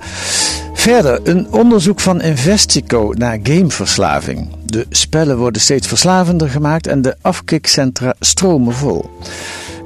Verder 0.74 1.20
een 1.22 1.46
onderzoek 1.50 2.00
van 2.00 2.20
Investico 2.20 3.12
naar 3.16 3.38
gameverslaving. 3.42 4.48
De 4.64 4.86
spellen 4.90 5.36
worden 5.36 5.62
steeds 5.62 5.86
verslavender 5.86 6.50
gemaakt 6.50 6.86
en 6.86 7.02
de 7.02 7.16
afkikcentra 7.20 8.14
stromen 8.20 8.74
vol. 8.74 9.10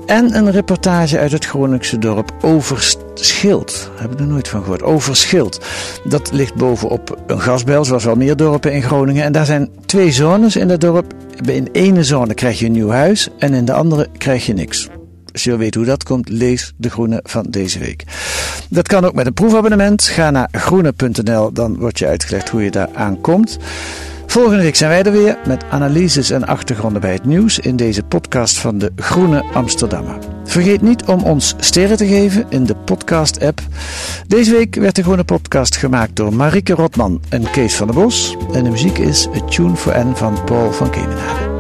En 0.07 0.37
een 0.37 0.51
reportage 0.51 1.19
uit 1.19 1.33
het 1.33 1.47
Groningse 1.47 1.99
dorp 1.99 2.33
Overschild. 2.41 3.91
Heb 3.97 4.13
ik 4.13 4.21
er 4.21 4.27
nooit 4.27 4.49
van 4.49 4.63
gehoord. 4.63 4.83
Overschild. 4.83 5.65
Dat 6.05 6.33
ligt 6.33 6.55
bovenop 6.55 7.19
een 7.27 7.41
gasbel, 7.41 7.85
zoals 7.85 8.05
wel 8.05 8.15
meer 8.15 8.37
dorpen 8.37 8.73
in 8.73 8.83
Groningen. 8.83 9.25
En 9.25 9.33
daar 9.33 9.47
zijn 9.47 9.71
twee 9.87 10.13
zones 10.13 10.57
in 10.57 10.69
dat 10.69 10.81
dorp. 10.81 11.13
In 11.45 11.65
de 11.65 11.71
ene 11.73 12.05
zone 12.05 12.35
krijg 12.35 12.59
je 12.59 12.67
een 12.67 12.73
nieuw 12.73 12.91
huis 12.91 13.29
en 13.39 13.55
in 13.55 13.65
de 13.65 13.73
andere 13.73 14.09
krijg 14.19 14.47
je 14.47 14.53
niks. 14.53 14.89
Als 15.33 15.45
je 15.45 15.57
weten 15.57 15.81
hoe 15.81 15.91
dat 15.91 16.05
komt, 16.05 16.29
lees 16.29 16.73
De 16.77 16.91
Groene 16.91 17.21
van 17.23 17.47
deze 17.49 17.79
week. 17.79 18.05
Dat 18.71 18.89
kan 18.89 19.05
ook 19.05 19.15
met 19.15 19.27
een 19.27 19.35
proefabonnement. 19.35 20.03
Ga 20.03 20.31
naar 20.31 20.49
groene.nl, 20.53 21.53
dan 21.53 21.79
wordt 21.79 21.99
je 21.99 22.07
uitgelegd 22.07 22.49
hoe 22.49 22.63
je 22.63 22.71
daar 22.71 22.89
aankomt. 22.95 23.59
Volgende 24.35 24.63
week 24.63 24.77
zijn 24.77 24.91
wij 24.91 25.03
er 25.03 25.13
weer 25.13 25.39
met 25.47 25.65
analyses 25.71 26.31
en 26.31 26.47
achtergronden 26.47 27.01
bij 27.01 27.13
het 27.13 27.25
nieuws 27.25 27.59
in 27.59 27.77
deze 27.77 28.03
podcast 28.03 28.59
van 28.59 28.79
de 28.79 28.93
Groene 28.97 29.45
Amsterdammer. 29.53 30.19
Vergeet 30.45 30.83
niet 30.83 31.05
om 31.05 31.23
ons 31.23 31.55
sterren 31.59 31.97
te 31.97 32.07
geven 32.07 32.47
in 32.49 32.65
de 32.65 32.77
podcast-app. 32.77 33.61
Deze 34.27 34.53
week 34.53 34.75
werd 34.75 34.97
de 34.97 35.03
Groene 35.03 35.25
Podcast 35.25 35.77
gemaakt 35.77 36.17
door 36.17 36.35
Marike 36.35 36.75
Rotman 36.75 37.23
en 37.29 37.51
Kees 37.51 37.77
van 37.77 37.87
der 37.87 37.97
Bos. 37.97 38.37
En 38.53 38.65
de 38.65 38.71
muziek 38.71 38.99
is 38.99 39.29
A 39.37 39.41
Tune 39.45 39.77
for 39.77 40.07
N 40.07 40.15
van 40.15 40.45
Paul 40.45 40.73
van 40.73 40.91
Kemenade. 40.91 41.54